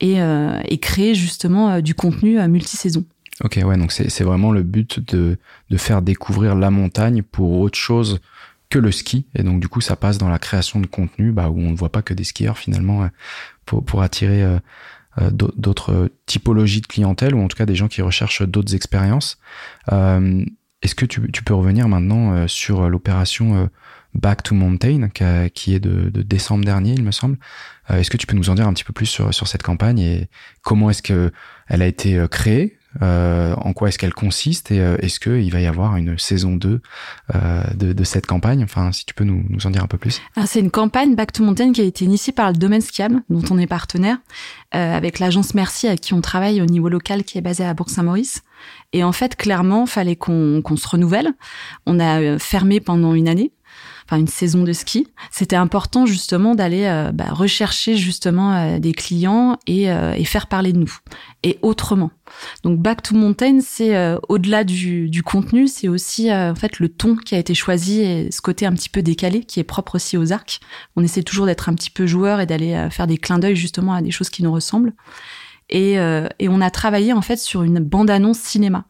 et, 0.00 0.20
euh, 0.20 0.60
et 0.66 0.78
créer 0.78 1.14
justement 1.14 1.70
euh, 1.70 1.80
du 1.80 1.94
contenu 1.94 2.38
à 2.38 2.48
multisaison. 2.48 3.04
Ok, 3.42 3.58
ouais, 3.64 3.76
donc 3.76 3.90
c'est 3.92 4.22
vraiment 4.22 4.52
le 4.52 4.62
but 4.62 5.00
de, 5.12 5.38
de 5.68 5.76
faire 5.76 6.02
découvrir 6.02 6.54
la 6.54 6.70
montagne 6.70 7.22
pour 7.22 7.58
autre 7.58 7.78
chose 7.78 8.20
que 8.74 8.78
le 8.78 8.92
ski, 8.92 9.26
et 9.34 9.42
donc 9.42 9.60
du 9.60 9.68
coup, 9.68 9.80
ça 9.80 9.96
passe 9.96 10.18
dans 10.18 10.28
la 10.28 10.38
création 10.38 10.80
de 10.80 10.86
contenu, 10.86 11.32
bah, 11.32 11.48
où 11.48 11.58
on 11.58 11.70
ne 11.70 11.76
voit 11.76 11.92
pas 11.92 12.02
que 12.02 12.14
des 12.14 12.24
skieurs 12.24 12.58
finalement 12.58 13.08
pour, 13.66 13.84
pour 13.84 14.02
attirer 14.02 14.44
d'autres 15.30 16.10
typologies 16.26 16.80
de 16.80 16.86
clientèle 16.86 17.34
ou 17.34 17.40
en 17.40 17.48
tout 17.48 17.56
cas 17.56 17.66
des 17.66 17.76
gens 17.76 17.88
qui 17.88 18.02
recherchent 18.02 18.42
d'autres 18.42 18.74
expériences. 18.74 19.38
Euh, 19.92 20.44
est-ce 20.84 20.94
que 20.94 21.06
tu, 21.06 21.20
peux 21.20 21.54
revenir 21.54 21.88
maintenant 21.88 22.34
euh, 22.34 22.46
sur 22.46 22.82
euh, 22.82 22.88
l'opération 22.88 23.56
euh, 23.56 23.66
Back 24.12 24.42
to 24.42 24.54
Mountain, 24.54 25.08
qui, 25.08 25.74
est 25.74 25.80
de, 25.80 26.10
décembre 26.22 26.64
dernier, 26.64 26.92
il 26.92 27.02
me 27.02 27.10
semble. 27.10 27.36
est-ce 27.88 28.10
que 28.10 28.16
tu 28.16 28.28
peux 28.28 28.36
nous 28.36 28.48
en 28.48 28.54
dire 28.54 28.68
un 28.68 28.72
petit 28.72 28.84
peu 28.84 28.92
plus 28.92 29.06
sur, 29.06 29.34
sur 29.34 29.48
cette 29.48 29.64
campagne 29.64 29.98
et 29.98 30.28
comment 30.62 30.88
est-ce 30.88 31.02
que 31.02 31.32
elle 31.66 31.82
a 31.82 31.86
été 31.88 32.24
créée? 32.30 32.78
Euh, 33.02 33.54
en 33.56 33.72
quoi 33.72 33.88
est-ce 33.88 33.98
qu'elle 33.98 34.14
consiste 34.14 34.70
et 34.70 34.80
euh, 34.80 34.96
est-ce 35.00 35.18
qu'il 35.18 35.50
va 35.52 35.60
y 35.60 35.66
avoir 35.66 35.96
une 35.96 36.18
saison 36.18 36.56
2 36.56 36.80
euh, 37.34 37.62
de, 37.74 37.92
de, 37.92 38.04
cette 38.04 38.26
campagne? 38.26 38.62
Enfin, 38.62 38.92
si 38.92 39.04
tu 39.04 39.14
peux 39.14 39.24
nous, 39.24 39.44
nous 39.48 39.66
en 39.66 39.70
dire 39.70 39.82
un 39.82 39.86
peu 39.86 39.98
plus. 39.98 40.20
C'est 40.46 40.60
une 40.60 40.70
campagne 40.70 41.14
Back 41.14 41.32
to 41.32 41.42
Mountain 41.42 41.72
qui 41.72 41.80
a 41.80 41.84
été 41.84 42.04
initiée 42.04 42.32
par 42.32 42.52
le 42.52 42.56
domaine 42.56 42.80
skiable, 42.80 43.22
dont 43.30 43.42
on 43.50 43.58
est 43.58 43.66
partenaire, 43.66 44.18
euh, 44.74 44.96
avec 44.96 45.18
l'agence 45.18 45.54
Merci 45.54 45.86
avec 45.86 46.00
qui 46.00 46.14
on 46.14 46.20
travaille 46.20 46.60
au 46.62 46.66
niveau 46.66 46.88
local 46.88 47.24
qui 47.24 47.38
est 47.38 47.42
basée 47.42 47.64
à 47.64 47.74
Bourg-Saint-Maurice. 47.74 48.42
Et 48.92 49.04
en 49.04 49.12
fait, 49.12 49.36
clairement, 49.36 49.86
fallait 49.86 50.16
qu'on 50.16 50.62
qu'on 50.62 50.76
se 50.76 50.88
renouvelle. 50.88 51.32
On 51.86 52.00
a 52.00 52.38
fermé 52.38 52.80
pendant 52.80 53.14
une 53.14 53.28
année 53.28 53.52
enfin 54.06 54.18
une 54.18 54.28
saison 54.28 54.62
de 54.62 54.72
ski, 54.72 55.08
c'était 55.30 55.56
important 55.56 56.06
justement 56.06 56.54
d'aller 56.54 56.84
euh, 56.84 57.12
bah, 57.12 57.26
rechercher 57.30 57.96
justement 57.96 58.54
euh, 58.54 58.78
des 58.78 58.92
clients 58.92 59.58
et, 59.66 59.90
euh, 59.90 60.12
et, 60.14 60.24
faire 60.24 60.46
parler 60.46 60.72
de 60.72 60.78
nous 60.78 60.98
et 61.42 61.58
autrement. 61.62 62.10
Donc 62.62 62.78
Back 62.80 63.02
to 63.02 63.14
Mountain, 63.14 63.60
c'est 63.60 63.94
au-delà 64.28 64.64
du, 64.64 65.10
du, 65.10 65.22
contenu, 65.22 65.68
c'est 65.68 65.88
aussi 65.88 66.32
en 66.32 66.54
fait 66.54 66.78
le 66.78 66.88
ton 66.88 67.16
qui 67.16 67.34
a 67.34 67.38
été 67.38 67.54
choisi 67.54 68.00
et 68.00 68.30
ce 68.30 68.40
côté 68.40 68.64
un 68.64 68.72
petit 68.72 68.88
peu 68.88 69.02
décalé 69.02 69.44
qui 69.44 69.60
est 69.60 69.64
propre 69.64 69.96
aussi 69.96 70.16
aux 70.16 70.32
arcs. 70.32 70.60
On 70.96 71.02
essaie 71.02 71.22
toujours 71.22 71.44
d'être 71.44 71.68
un 71.68 71.74
petit 71.74 71.90
peu 71.90 72.06
joueur 72.06 72.40
et 72.40 72.46
d'aller 72.46 72.88
faire 72.90 73.06
des 73.06 73.18
clins 73.18 73.38
d'œil 73.38 73.56
justement 73.56 73.92
à 73.92 74.00
des 74.00 74.10
choses 74.10 74.30
qui 74.30 74.42
nous 74.42 74.52
ressemblent. 74.52 74.94
Et, 75.68 75.92
et 76.38 76.48
on 76.48 76.60
a 76.62 76.70
travaillé 76.70 77.12
en 77.12 77.22
fait 77.22 77.36
sur 77.36 77.62
une 77.62 77.78
bande-annonce 77.78 78.38
cinéma. 78.38 78.86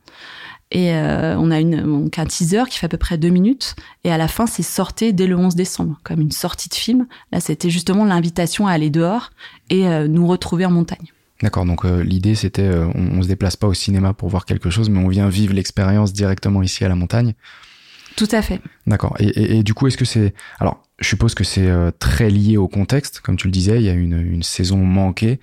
Et 0.75 0.93
euh, 0.93 1.39
on 1.39 1.53
a 1.53 1.61
une, 1.61 1.83
donc 1.83 2.19
un 2.19 2.27
teaser 2.27 2.65
qui 2.69 2.79
fait 2.79 2.87
à 2.87 2.89
peu 2.89 2.99
près 2.99 3.17
deux 3.17 3.29
minutes. 3.29 3.77
Et 4.03 4.11
à 4.11 4.19
la 4.19 4.27
fin, 4.27 4.47
c'est 4.47 4.65
sorti 4.65 5.15
dès 5.15 5.29
le 5.29 5.37
11 5.37 5.55
décembre, 5.55 6.01
comme 6.03 6.21
une 6.21 6.33
sortie 6.33 6.69
de 6.69 6.75
film. 6.75 7.07
Là, 7.31 7.39
c'était 7.39 7.71
justement 7.71 8.05
l'invitation 8.05 8.67
à 8.67 8.73
aller 8.73 8.91
dehors 8.91 9.31
et 9.71 9.87
euh, 9.87 10.09
nous 10.09 10.27
retrouver 10.27 10.67
en 10.67 10.73
montagne. 10.73 11.07
D'accord, 11.43 11.65
donc 11.65 11.85
euh, 11.85 12.03
l'idée 12.03 12.35
c'était, 12.35 12.69
on, 12.69 13.19
on, 13.19 13.23
se 13.23 13.29
déplace 13.29 13.57
pas 13.57 13.67
au 13.67 13.75
cinéma 13.75 14.15
pour 14.15 14.29
voir 14.29 14.47
quelque 14.47 14.71
chose, 14.71 14.89
mais 14.89 14.99
on 14.99 15.09
vient 15.09 15.29
vivre 15.29 15.53
l'expérience 15.53 16.13
directement 16.13 16.63
ici 16.63 16.85
à 16.85 16.89
la 16.89 16.95
montagne. 16.97 17.35
Tout 18.17 18.29
à 18.33 18.43
fait. 18.43 18.61
D'accord. 18.87 19.17
Et, 19.21 19.27
et, 19.27 19.57
et, 19.59 19.63
du 19.63 19.75
coup, 19.75 19.87
est-ce 19.87 19.97
que 19.97 20.05
c'est, 20.05 20.35
alors, 20.59 20.83
je 20.99 21.09
suppose 21.09 21.35
que 21.35 21.45
c'est 21.45 21.71
très 21.99 22.31
lié 22.31 22.57
au 22.57 22.69
contexte, 22.69 23.21
comme 23.21 23.37
tu 23.37 23.49
le 23.49 23.53
disais, 23.53 23.77
il 23.77 23.83
y 23.83 23.89
a 23.89 23.93
une, 23.93 24.21
une 24.21 24.45
saison 24.45 24.79
manquée 24.79 25.41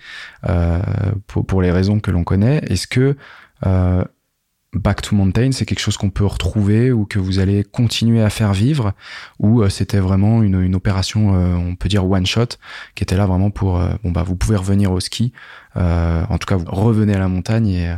pour, 1.28 1.46
pour 1.46 1.62
les 1.62 1.72
raisons 1.72 2.00
que 2.00 2.10
l'on 2.10 2.24
connaît. 2.24 2.62
Est-ce 2.70 2.88
que 2.88 3.18
Back 4.74 5.02
to 5.02 5.16
Mountain, 5.16 5.52
c'est 5.52 5.66
quelque 5.66 5.80
chose 5.80 5.98
qu'on 5.98 6.10
peut 6.10 6.26
retrouver 6.26 6.94
ou 6.94 7.06
que 7.06 7.20
vous 7.20 7.40
allez 7.40 7.66
continuer 7.66 8.22
à 8.22 8.30
faire 8.30 8.54
vivre 8.54 8.94
ou 9.38 9.62
euh, 9.62 9.68
c'était 9.70 10.00
vraiment 10.00 10.44
une, 10.44 10.76
opération, 10.76 11.36
euh, 11.36 11.56
on 11.56 11.76
peut 11.76 11.90
dire 11.90 12.10
one 12.10 12.26
shot, 12.26 12.58
qui 12.96 13.04
était 13.04 13.18
là 13.18 13.26
vraiment 13.26 13.52
pour, 13.52 13.80
euh, 13.80 13.94
bon 14.04 14.12
bah 14.12 14.24
vous 14.24 14.38
pouvez 14.38 14.56
revenir 14.56 14.94
au 14.94 15.02
ski, 15.02 15.34
en 15.76 16.38
tout 16.38 16.46
cas 16.48 16.56
vous 16.56 16.66
revenez 16.72 17.14
à 17.16 17.20
la 17.20 17.28
montagne 17.28 17.68
et 17.68 17.94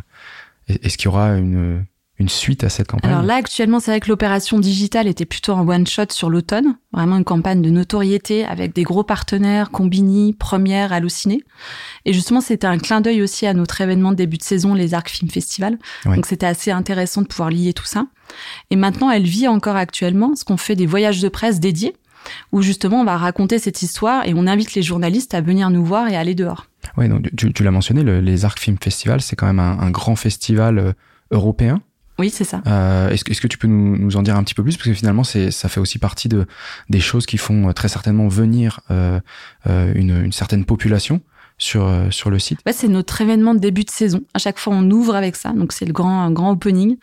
est-ce 0.67 0.97
qu'il 0.97 1.05
y 1.05 1.07
aura 1.09 1.37
une, 1.37 1.85
une 2.19 2.29
suite 2.29 2.63
à 2.63 2.69
cette 2.69 2.87
campagne 2.87 3.11
Alors 3.11 3.23
là, 3.23 3.35
actuellement, 3.35 3.79
c'est 3.79 3.89
vrai 3.89 3.99
que 3.99 4.07
l'opération 4.07 4.59
digitale 4.59 5.07
était 5.07 5.25
plutôt 5.25 5.53
en 5.53 5.67
one 5.67 5.87
shot 5.87 6.05
sur 6.11 6.29
l'automne, 6.29 6.77
vraiment 6.91 7.17
une 7.17 7.23
campagne 7.23 7.61
de 7.61 7.69
notoriété 7.69 8.45
avec 8.45 8.73
des 8.73 8.83
gros 8.83 9.03
partenaires, 9.03 9.71
Combini, 9.71 10.33
Première, 10.33 10.93
Allociné. 10.93 11.43
Et 12.05 12.13
justement, 12.13 12.39
c'était 12.39 12.67
un 12.67 12.77
clin 12.77 13.01
d'œil 13.01 13.23
aussi 13.23 13.47
à 13.47 13.53
notre 13.53 13.81
événement 13.81 14.11
de 14.11 14.17
début 14.17 14.37
de 14.37 14.43
saison, 14.43 14.75
les 14.75 14.93
Arcs 14.93 15.09
Film 15.09 15.31
Festival. 15.31 15.79
Donc 16.05 16.27
c'était 16.27 16.45
assez 16.45 16.69
intéressant 16.69 17.23
de 17.23 17.27
pouvoir 17.27 17.49
lier 17.49 17.73
tout 17.73 17.85
ça. 17.85 18.05
Et 18.69 18.75
maintenant, 18.75 19.09
elle 19.09 19.25
vit 19.25 19.47
encore 19.47 19.75
actuellement, 19.75 20.35
ce 20.35 20.45
qu'on 20.45 20.57
fait 20.57 20.75
des 20.75 20.85
voyages 20.85 21.21
de 21.21 21.29
presse 21.29 21.59
dédiés, 21.59 21.95
où 22.51 22.61
justement 22.61 23.01
on 23.01 23.05
va 23.05 23.17
raconter 23.17 23.59
cette 23.59 23.81
histoire 23.81 24.25
et 24.25 24.33
on 24.35 24.47
invite 24.47 24.75
les 24.75 24.81
journalistes 24.81 25.33
à 25.33 25.41
venir 25.41 25.69
nous 25.69 25.83
voir 25.83 26.07
et 26.07 26.15
à 26.15 26.19
aller 26.19 26.35
dehors. 26.35 26.67
Oui, 26.97 27.09
donc 27.09 27.27
tu, 27.35 27.63
l'as 27.63 27.71
mentionné, 27.71 28.03
les 28.03 28.45
Arcs 28.45 28.59
Film 28.59 28.77
Festival, 28.81 29.21
c'est 29.21 29.35
quand 29.35 29.47
même 29.47 29.59
un, 29.59 29.91
grand 29.91 30.15
festival 30.15 30.77
euh, 30.77 30.93
européen 31.31 31.81
oui, 32.23 32.29
c'est 32.29 32.45
ça. 32.45 32.61
Euh, 32.67 33.09
est-ce, 33.09 33.41
que 33.41 33.47
tu 33.47 33.57
peux 33.57 33.67
nous, 33.67 34.15
en 34.15 34.21
dire 34.21 34.37
un 34.37 34.43
petit 34.45 34.53
peu 34.53 34.63
plus? 34.63 34.77
Parce 34.77 34.87
que 34.87 34.93
finalement 34.93 35.25
ça 35.25 35.67
fait 35.67 35.81
aussi 35.81 35.99
partie 35.99 36.29
de 36.29 36.45
des 36.89 37.01
choses 37.01 37.25
qui 37.25 37.37
font 37.37 37.67
euh, 37.67 37.73
très 37.73 37.89
certainement 37.89 38.29
venir 38.29 38.79
euh, 38.91 39.19
une 39.65 40.31
certaine 40.31 40.63
population 40.63 41.19
sur, 41.63 41.87
euh, 41.87 42.09
sur 42.11 42.29
le 42.29 42.39
site 42.39 42.59
C'est 42.71 42.89
notre 42.89 43.21
événement 43.21 43.53
de 43.53 43.59
début 43.59 43.85
de 43.85 43.89
saison. 43.89 44.21
À 44.33 44.39
chaque 44.39 44.59
fois, 44.59 44.73
on 44.75 44.89
ouvre 44.91 45.15
avec 45.15 45.37
ça. 45.37 45.51
Donc, 45.53 45.71
c'est 45.71 45.85
le 45.85 45.93
grand, 45.93 46.29
grand 46.31 46.51
opening. 46.51 46.97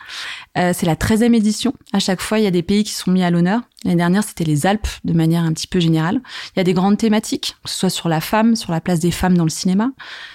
Euh, 0.58 0.72
c'est 0.74 0.84
la 0.84 0.96
13e 0.96 1.34
édition. 1.34 1.72
À 1.94 1.98
chaque 1.98 2.20
fois, 2.20 2.38
il 2.38 2.44
y 2.44 2.46
a 2.46 2.50
des 2.50 2.62
pays 2.62 2.84
qui 2.84 2.92
sont 2.92 3.10
mis 3.10 3.22
à 3.22 3.30
l'honneur. 3.30 3.62
L'année 3.84 3.96
dernière, 3.96 4.24
c'était 4.24 4.44
les 4.44 4.66
Alpes, 4.66 4.88
de 5.04 5.14
manière 5.14 5.42
un 5.42 5.54
petit 5.54 5.66
peu 5.66 5.80
générale. 5.80 6.20
Il 6.54 6.58
y 6.58 6.60
a 6.60 6.64
des 6.64 6.74
grandes 6.74 6.98
thématiques, 6.98 7.56
que 7.64 7.70
ce 7.70 7.78
soit 7.78 7.90
sur 7.90 8.10
la 8.10 8.20
femme, 8.20 8.54
sur 8.54 8.72
la 8.72 8.80
place 8.82 9.00
des 9.00 9.10
femmes 9.10 9.38
dans 9.38 9.44
le 9.44 9.50
cinéma, 9.50 9.90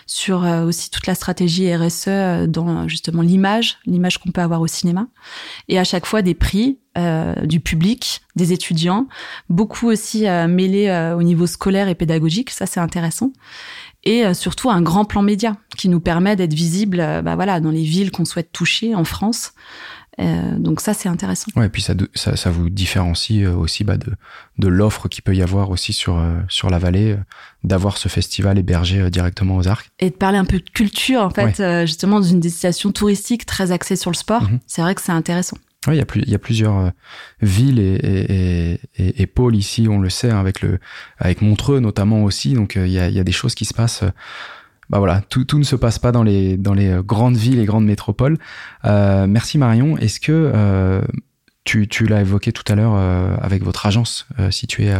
sur 0.07 0.43
euh, 0.43 0.65
aussi 0.65 0.89
toute 0.89 1.05
la 1.05 1.13
stratégie 1.13 1.73
RSE 1.75 2.07
euh, 2.07 2.47
dans 2.47 2.87
justement 2.87 3.21
l'image, 3.21 3.77
l'image 3.85 4.17
qu'on 4.17 4.31
peut 4.31 4.41
avoir 4.41 4.61
au 4.61 4.67
cinéma. 4.67 5.05
Et 5.67 5.77
à 5.77 5.83
chaque 5.83 6.07
fois, 6.07 6.23
des 6.23 6.33
prix 6.33 6.79
euh, 6.97 7.35
du 7.45 7.59
public, 7.59 8.21
des 8.35 8.51
étudiants, 8.51 9.07
beaucoup 9.49 9.89
aussi 9.89 10.23
mêlés 10.47 11.13
au 11.15 11.21
niveau 11.21 11.45
scolaire 11.45 11.87
et 11.87 11.95
pédagogique. 11.95 12.49
Ça, 12.49 12.65
c'est 12.65 12.79
intéressant. 12.79 13.31
Et 14.05 14.33
surtout 14.33 14.69
un 14.69 14.81
grand 14.81 15.05
plan 15.05 15.21
média 15.21 15.57
qui 15.77 15.89
nous 15.89 15.99
permet 15.99 16.35
d'être 16.35 16.53
visible 16.53 16.97
bah 16.97 17.35
voilà 17.35 17.59
dans 17.59 17.71
les 17.71 17.83
villes 17.83 18.11
qu'on 18.11 18.25
souhaite 18.25 18.51
toucher 18.51 18.95
en 18.95 19.03
France. 19.03 19.53
Euh, 20.19 20.57
donc 20.57 20.79
ça, 20.81 20.93
c'est 20.93 21.09
intéressant. 21.09 21.51
Ouais, 21.55 21.65
et 21.65 21.69
puis 21.69 21.81
ça, 21.81 21.93
ça, 22.13 22.35
ça 22.35 22.49
vous 22.49 22.69
différencie 22.69 23.43
euh, 23.43 23.53
aussi 23.53 23.83
bah, 23.83 23.97
de, 23.97 24.13
de 24.57 24.67
l'offre 24.67 25.07
qu'il 25.09 25.23
peut 25.23 25.35
y 25.35 25.41
avoir 25.41 25.69
aussi 25.69 25.93
sur, 25.93 26.17
euh, 26.17 26.39
sur 26.47 26.69
la 26.69 26.79
vallée, 26.79 27.17
d'avoir 27.63 27.97
ce 27.97 28.07
festival 28.07 28.57
hébergé 28.57 29.09
directement 29.09 29.57
aux 29.57 29.67
arcs. 29.67 29.89
Et 29.99 30.09
de 30.09 30.15
parler 30.15 30.37
un 30.37 30.45
peu 30.45 30.59
de 30.59 30.69
culture, 30.69 31.21
en 31.21 31.29
fait, 31.29 31.61
justement, 31.85 32.19
dans 32.19 32.25
une 32.25 32.39
destination 32.39 32.91
touristique 32.91 33.45
très 33.45 33.71
axée 33.71 33.95
sur 33.95 34.11
le 34.11 34.15
sport. 34.15 34.43
Mhm. 34.43 34.59
C'est 34.67 34.81
vrai 34.81 34.95
que 34.95 35.01
c'est 35.01 35.11
intéressant. 35.11 35.57
Oui, 35.87 35.95
il 35.95 35.99
y 35.99 36.01
a, 36.01 36.05
plus, 36.05 36.21
il 36.21 36.29
y 36.29 36.35
a 36.35 36.39
plusieurs 36.39 36.91
villes 37.41 37.79
et, 37.79 37.95
et, 38.03 38.79
et, 38.97 39.21
et, 39.21 39.27
pôles 39.27 39.55
ici, 39.55 39.87
on 39.89 39.99
le 39.99 40.09
sait, 40.09 40.31
hein, 40.31 40.39
avec, 40.39 40.61
le, 40.61 40.79
avec 41.19 41.41
Montreux 41.41 41.79
notamment 41.79 42.23
aussi. 42.23 42.53
Donc 42.53 42.75
il 42.75 42.91
y, 42.91 42.99
a, 42.99 43.07
il 43.09 43.15
y 43.15 43.19
a 43.19 43.23
des 43.23 43.31
choses 43.31 43.55
qui 43.55 43.65
se 43.65 43.73
passent 43.73 44.03
bah 44.89 44.99
voilà, 44.99 45.21
tout, 45.29 45.45
tout, 45.45 45.57
ne 45.57 45.63
se 45.63 45.75
passe 45.75 45.97
pas 45.97 46.11
dans 46.11 46.23
les, 46.23 46.57
dans 46.57 46.73
les 46.73 46.89
euh, 46.89 47.01
grandes 47.01 47.37
villes 47.37 47.59
et 47.59 47.65
grandes 47.65 47.85
métropoles. 47.85 48.37
Euh, 48.85 49.25
merci 49.27 49.57
Marion. 49.57 49.97
Est-ce 49.97 50.19
que 50.19 50.31
euh, 50.31 51.01
tu, 51.63 51.87
tu 51.87 52.05
l'as 52.05 52.21
évoqué 52.21 52.51
tout 52.51 52.63
à 52.71 52.75
l'heure 52.75 52.93
euh, 52.95 53.35
avec 53.41 53.63
votre 53.63 53.87
agence 53.87 54.27
euh, 54.39 54.51
située 54.51 54.93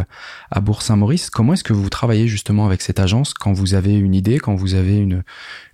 à, 0.50 0.60
Bourg-Saint-Maurice. 0.60 1.30
Comment 1.30 1.52
est-ce 1.52 1.62
que 1.62 1.72
vous 1.72 1.88
travaillez 1.88 2.26
justement 2.26 2.66
avec 2.66 2.82
cette 2.82 2.98
agence 2.98 3.32
quand 3.32 3.52
vous 3.52 3.74
avez 3.74 3.94
une 3.94 4.14
idée, 4.14 4.38
quand 4.38 4.56
vous 4.56 4.74
avez 4.74 4.96
une, 4.96 5.22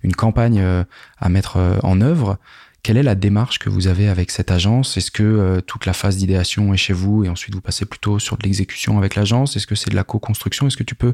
une 0.03 0.13
campagne 0.13 0.59
euh, 0.61 0.83
à 1.17 1.29
mettre 1.29 1.57
en 1.81 1.99
œuvre? 1.99 2.37
Quelle 2.83 2.97
est 2.97 3.03
la 3.03 3.15
démarche 3.15 3.59
que 3.59 3.69
vous 3.69 3.87
avez 3.87 4.09
avec 4.09 4.29
cette 4.29 4.51
agence? 4.51 4.97
Est-ce 4.97 5.09
que 5.09 5.61
toute 5.61 5.85
la 5.85 5.93
phase 5.93 6.17
d'idéation 6.17 6.73
est 6.73 6.77
chez 6.77 6.93
vous 6.93 7.23
et 7.23 7.29
ensuite 7.29 7.55
vous 7.55 7.61
passez 7.61 7.85
plutôt 7.85 8.19
sur 8.19 8.37
de 8.37 8.43
l'exécution 8.43 8.97
avec 8.97 9.15
l'agence? 9.15 9.55
Est-ce 9.55 9.67
que 9.67 9.75
c'est 9.75 9.89
de 9.89 9.95
la 9.95 10.03
co-construction? 10.03 10.67
Est-ce 10.67 10.77
que 10.77 10.83
tu 10.83 10.95
peux 10.95 11.13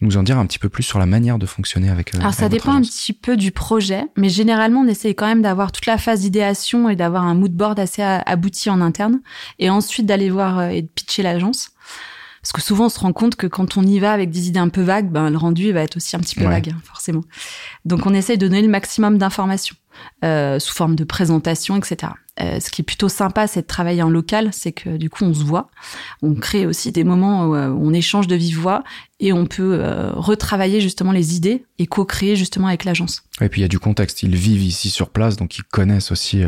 nous 0.00 0.16
en 0.16 0.22
dire 0.22 0.38
un 0.38 0.46
petit 0.46 0.58
peu 0.58 0.68
plus 0.68 0.82
sur 0.82 0.98
la 0.98 1.06
manière 1.06 1.38
de 1.38 1.46
fonctionner 1.46 1.88
avec. 1.88 2.14
Euh, 2.14 2.20
Alors 2.20 2.34
ça 2.34 2.48
dépend 2.48 2.72
un 2.72 2.82
petit 2.82 3.12
peu 3.12 3.36
du 3.36 3.50
projet, 3.50 4.04
mais 4.16 4.28
généralement 4.28 4.80
on 4.80 4.88
essaye 4.88 5.14
quand 5.14 5.26
même 5.26 5.42
d'avoir 5.42 5.72
toute 5.72 5.86
la 5.86 5.98
phase 5.98 6.20
d'idéation 6.20 6.88
et 6.88 6.96
d'avoir 6.96 7.24
un 7.24 7.34
mood 7.34 7.52
board 7.52 7.78
assez 7.78 8.02
abouti 8.02 8.70
en 8.70 8.80
interne, 8.80 9.20
et 9.58 9.70
ensuite 9.70 10.06
d'aller 10.06 10.30
voir 10.30 10.58
euh, 10.58 10.68
et 10.68 10.82
de 10.82 10.88
pitcher 10.88 11.22
l'agence. 11.22 11.70
Parce 12.44 12.52
que 12.52 12.60
souvent, 12.60 12.86
on 12.86 12.88
se 12.90 13.00
rend 13.00 13.14
compte 13.14 13.36
que 13.36 13.46
quand 13.46 13.78
on 13.78 13.82
y 13.82 13.98
va 13.98 14.12
avec 14.12 14.30
des 14.30 14.48
idées 14.48 14.60
un 14.60 14.68
peu 14.68 14.82
vagues, 14.82 15.10
ben, 15.10 15.30
le 15.30 15.38
rendu 15.38 15.72
va 15.72 15.80
être 15.80 15.96
aussi 15.96 16.14
un 16.14 16.20
petit 16.20 16.34
peu 16.34 16.44
vague, 16.44 16.74
hein, 16.74 16.80
forcément. 16.84 17.22
Donc, 17.86 18.04
on 18.04 18.12
essaye 18.12 18.36
de 18.36 18.46
donner 18.46 18.60
le 18.60 18.68
maximum 18.68 19.16
d'informations 19.16 19.76
euh, 20.24 20.58
sous 20.58 20.74
forme 20.74 20.94
de 20.94 21.04
présentation, 21.04 21.74
etc. 21.74 22.12
Euh, 22.42 22.60
ce 22.60 22.68
qui 22.68 22.82
est 22.82 22.84
plutôt 22.84 23.08
sympa, 23.08 23.46
c'est 23.46 23.62
de 23.62 23.66
travailler 23.66 24.02
en 24.02 24.10
local, 24.10 24.50
c'est 24.52 24.72
que 24.72 24.98
du 24.98 25.08
coup, 25.08 25.24
on 25.24 25.32
se 25.32 25.42
voit. 25.42 25.70
On 26.20 26.34
crée 26.34 26.66
aussi 26.66 26.92
des 26.92 27.04
moments 27.04 27.46
où, 27.46 27.54
euh, 27.54 27.68
on 27.70 27.94
échange 27.94 28.26
de 28.26 28.34
vive 28.34 28.58
voix 28.58 28.84
et 29.20 29.32
on 29.32 29.46
peut 29.46 29.78
euh, 29.80 30.10
retravailler 30.12 30.82
justement 30.82 31.12
les 31.12 31.34
idées 31.36 31.64
et 31.78 31.86
co-créer 31.86 32.36
justement 32.36 32.66
avec 32.66 32.84
l'agence. 32.84 33.22
Et 33.40 33.48
puis, 33.48 33.60
il 33.60 33.62
y 33.62 33.64
a 33.64 33.68
du 33.68 33.78
contexte. 33.78 34.22
Ils 34.22 34.36
vivent 34.36 34.64
ici 34.64 34.90
sur 34.90 35.08
place, 35.08 35.36
donc 35.36 35.56
ils 35.56 35.64
connaissent 35.64 36.12
aussi 36.12 36.42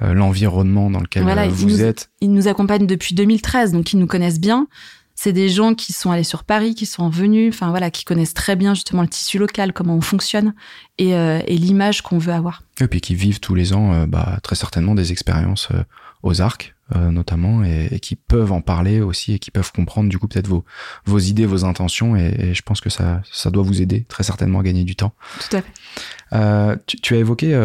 l'environnement 0.00 0.90
dans 0.90 1.00
lequel 1.00 1.24
vous 1.50 1.82
êtes. 1.82 2.08
Ils 2.22 2.32
nous 2.32 2.48
accompagnent 2.48 2.86
depuis 2.86 3.14
2013, 3.14 3.72
donc 3.72 3.92
ils 3.92 3.98
nous 3.98 4.06
connaissent 4.06 4.40
bien 4.40 4.68
c'est 5.16 5.32
des 5.32 5.48
gens 5.48 5.74
qui 5.74 5.94
sont 5.94 6.10
allés 6.10 6.24
sur 6.24 6.44
Paris, 6.44 6.74
qui 6.74 6.84
sont 6.84 7.08
venus, 7.08 7.52
enfin 7.54 7.70
voilà, 7.70 7.90
qui 7.90 8.04
connaissent 8.04 8.34
très 8.34 8.54
bien 8.54 8.74
justement 8.74 9.02
le 9.02 9.08
tissu 9.08 9.38
local, 9.38 9.72
comment 9.72 9.96
on 9.96 10.02
fonctionne 10.02 10.54
et, 10.98 11.14
euh, 11.14 11.40
et 11.46 11.56
l'image 11.56 12.02
qu'on 12.02 12.18
veut 12.18 12.34
avoir. 12.34 12.62
Et 12.80 12.86
puis 12.86 13.00
qui 13.00 13.14
vivent 13.14 13.40
tous 13.40 13.54
les 13.54 13.72
ans, 13.72 13.92
euh, 13.94 14.06
bah, 14.06 14.38
très 14.42 14.54
certainement 14.54 14.94
des 14.94 15.12
expériences 15.12 15.68
euh, 15.72 15.82
aux 16.22 16.40
arcs 16.40 16.74
notamment 16.94 17.64
et, 17.64 17.88
et, 17.90 17.98
qui 17.98 18.14
peuvent 18.14 18.52
en 18.52 18.60
parler 18.60 19.00
aussi 19.00 19.32
et 19.32 19.38
qui 19.40 19.50
peuvent 19.50 19.72
comprendre 19.72 20.08
du 20.08 20.20
coup 20.20 20.28
peut-être 20.28 20.46
vos 20.46 20.64
vos 21.04 21.18
idées, 21.18 21.44
vos 21.44 21.64
intentions 21.64 22.14
et, 22.14 22.32
et, 22.38 22.54
je 22.54 22.62
pense 22.62 22.80
que 22.80 22.90
ça 22.90 23.22
ça 23.32 23.50
doit 23.50 23.64
vous 23.64 23.82
aider 23.82 24.04
très 24.08 24.22
certainement 24.22 24.60
à 24.60 24.62
gagner 24.62 24.84
du 24.84 24.94
temps. 24.94 25.12
Tout 25.40 25.56
à 25.56 25.62
fait. 25.62 26.78
Tu, 26.86 27.00
tu, 27.00 27.14
as 27.14 27.18
évoqué 27.18 27.56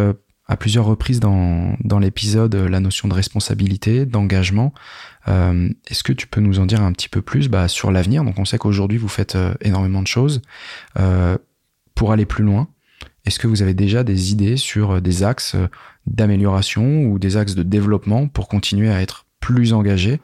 à 0.47 0.57
plusieurs 0.57 0.85
reprises 0.85 1.19
dans, 1.19 1.75
dans 1.83 1.99
l'épisode 1.99 2.55
la 2.55 2.79
notion 2.79 3.07
de 3.07 3.13
responsabilité, 3.13 4.07
d'engagement. 4.07 4.73
Euh, 5.27 5.69
Est-ce 5.87 6.03
que 6.03 6.13
tu 6.13 6.27
peux 6.27 6.41
nous 6.41 6.59
en 6.59 6.65
dire 6.65 6.81
un 6.81 6.91
petit 6.91 7.09
peu 7.09 7.21
plus 7.21 7.49
bah, 7.49 7.67
sur 7.67 7.91
l'avenir? 7.91 8.23
Donc 8.23 8.39
on 8.39 8.45
sait 8.45 8.57
qu'aujourd'hui 8.57 8.97
vous 8.97 9.07
faites 9.07 9.35
euh, 9.35 9.53
énormément 9.61 10.01
de 10.01 10.07
choses. 10.07 10.41
Euh, 10.99 11.37
pour 11.95 12.11
aller 12.11 12.25
plus 12.25 12.43
loin, 12.43 12.67
est-ce 13.25 13.37
que 13.37 13.47
vous 13.47 13.61
avez 13.61 13.73
déjà 13.73 14.03
des 14.03 14.31
idées 14.31 14.57
sur 14.57 15.01
des 15.01 15.23
axes 15.23 15.55
d'amélioration 16.07 17.03
ou 17.05 17.19
des 17.19 17.37
axes 17.37 17.53
de 17.53 17.63
développement 17.63 18.27
pour 18.27 18.47
continuer 18.47 18.89
à 18.89 19.01
être 19.01 19.25
plus 19.39 19.73
engagé 19.73 20.19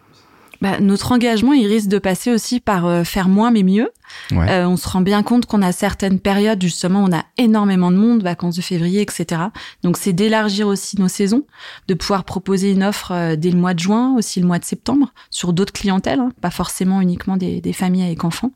bah, 0.61 0.79
notre 0.79 1.11
engagement, 1.11 1.53
il 1.53 1.67
risque 1.67 1.89
de 1.89 1.99
passer 1.99 2.31
aussi 2.31 2.59
par 2.59 2.85
euh, 2.85 3.03
faire 3.03 3.29
moins 3.29 3.51
mais 3.51 3.63
mieux. 3.63 3.89
Euh, 4.31 4.65
on 4.65 4.77
se 4.77 4.87
rend 4.87 5.01
bien 5.01 5.21
compte 5.21 5.45
qu'on 5.45 5.61
a 5.61 5.71
certaines 5.71 6.19
périodes, 6.19 6.61
justement, 6.61 7.03
on 7.03 7.13
a 7.13 7.25
énormément 7.37 7.91
de 7.91 7.97
monde, 7.97 8.23
vacances 8.23 8.55
de 8.55 8.61
février, 8.61 9.01
etc. 9.01 9.41
Donc 9.83 9.97
c'est 9.97 10.13
d'élargir 10.13 10.67
aussi 10.67 10.99
nos 10.99 11.09
saisons, 11.09 11.45
de 11.87 11.93
pouvoir 11.93 12.23
proposer 12.23 12.71
une 12.71 12.83
offre 12.83 13.11
euh, 13.11 13.35
dès 13.35 13.51
le 13.51 13.57
mois 13.57 13.73
de 13.73 13.79
juin, 13.79 14.15
aussi 14.15 14.39
le 14.39 14.47
mois 14.47 14.59
de 14.59 14.65
septembre, 14.65 15.13
sur 15.29 15.51
d'autres 15.51 15.73
clientèles, 15.73 16.19
hein, 16.19 16.31
pas 16.41 16.51
forcément 16.51 17.01
uniquement 17.01 17.37
des, 17.37 17.59
des, 17.59 17.73
familles 17.73 18.03
avec 18.03 18.23
enfants. 18.23 18.53